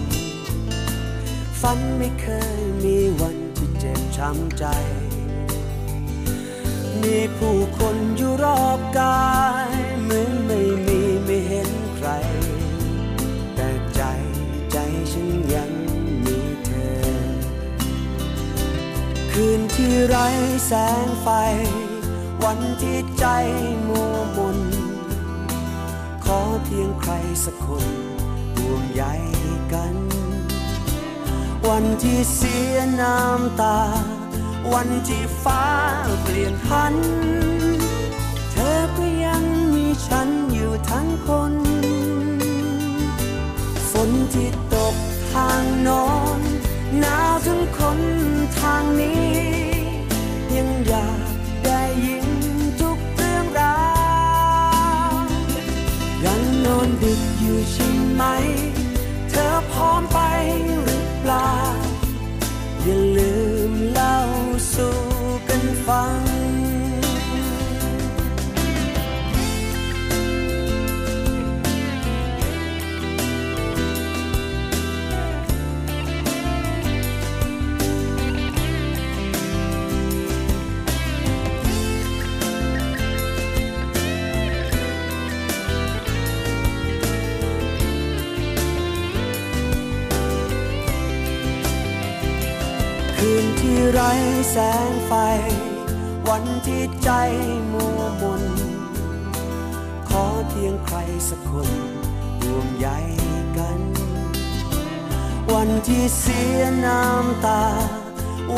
[1.61, 2.27] ฝันไม่เค
[2.59, 4.65] ยมีวันที่เจ็บช้ำใจ
[7.03, 9.29] มีผู้คนอยู่รอบกา
[9.69, 9.71] ย
[10.03, 10.61] เหมือนไม่
[19.39, 20.29] คืนที่ไร้
[20.67, 20.73] แส
[21.05, 21.29] งไฟ
[22.45, 23.27] วันที่ใจ
[23.89, 24.59] มัวมน
[26.25, 27.13] ขอเพียงใคร
[27.45, 27.87] สักคน
[28.57, 29.05] ห่วงใย
[29.73, 29.97] กัน
[31.69, 33.81] วันที่เสียน้ำตา
[34.73, 35.67] วันที่ฟ้า
[36.23, 36.95] เปลี่ยนพัน
[38.53, 41.55] เธอก็ยังมีฉันอยู่ทั้งคน
[43.91, 44.95] ฝนที่ตก
[45.33, 46.09] ทางนอ
[46.39, 46.41] น
[46.99, 48.14] หนาวถึงคน
[58.17, 58.25] ไหม
[59.31, 60.19] เธอพร้อมไป
[60.85, 61.53] หรือเปล่า
[62.83, 63.35] อย่าลื
[63.71, 64.19] มเล่า
[64.75, 64.97] สู่
[65.49, 66.14] กันฟัง
[94.57, 95.13] แสงไฟ
[96.29, 97.11] วันที่ใจ
[97.73, 98.45] มัวมน
[100.09, 100.97] ขอเพียงใคร
[101.29, 101.71] สักคน
[102.41, 102.89] ห่วงใย
[103.57, 103.81] กัน
[105.53, 107.65] วันที่เสียน้ำตา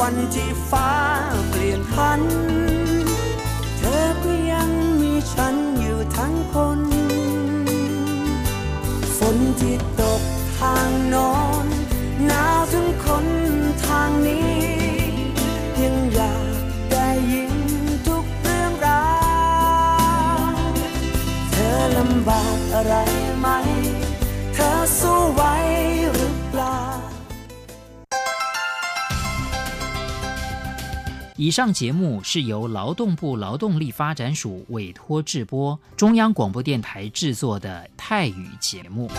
[0.00, 0.92] วันที่ฟ้า
[1.48, 2.20] เปลี่ยนพัน
[3.78, 4.70] เธอก็ยัง
[5.00, 6.80] มีฉันอยู่ทั้งคน
[9.16, 10.22] ฝนที่ตก
[10.58, 11.66] ทางโนอน
[12.26, 13.26] หนาวถึงคน
[13.86, 14.95] ทางนี้
[17.31, 17.53] ยิน
[18.07, 19.05] ทุกเรื่องรา
[20.37, 20.53] ว
[21.51, 22.93] เธอลำบากอะไร
[23.39, 23.47] ไหม
[24.53, 25.41] เธอสู้ไหว
[26.13, 26.77] หรือเปล่า
[31.43, 39.09] 以上节目是由劳动部劳动力发展署委托制播，中央广播电台制作的泰语节目。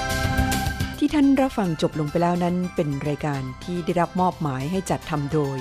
[0.99, 5.59] ที่ท่านรับฟังจบลงไปแล้วนั้นเป็นรายการที่ได้รับมอบหมายให้จัดทำโดย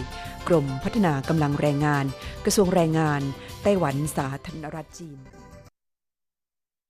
[0.49, 2.05] กรมพัฒนากำลังแรงงาน
[2.45, 3.23] กระทรวงแรงงาน
[3.63, 5.19] ไต้หวันสาธารณรัฐจีน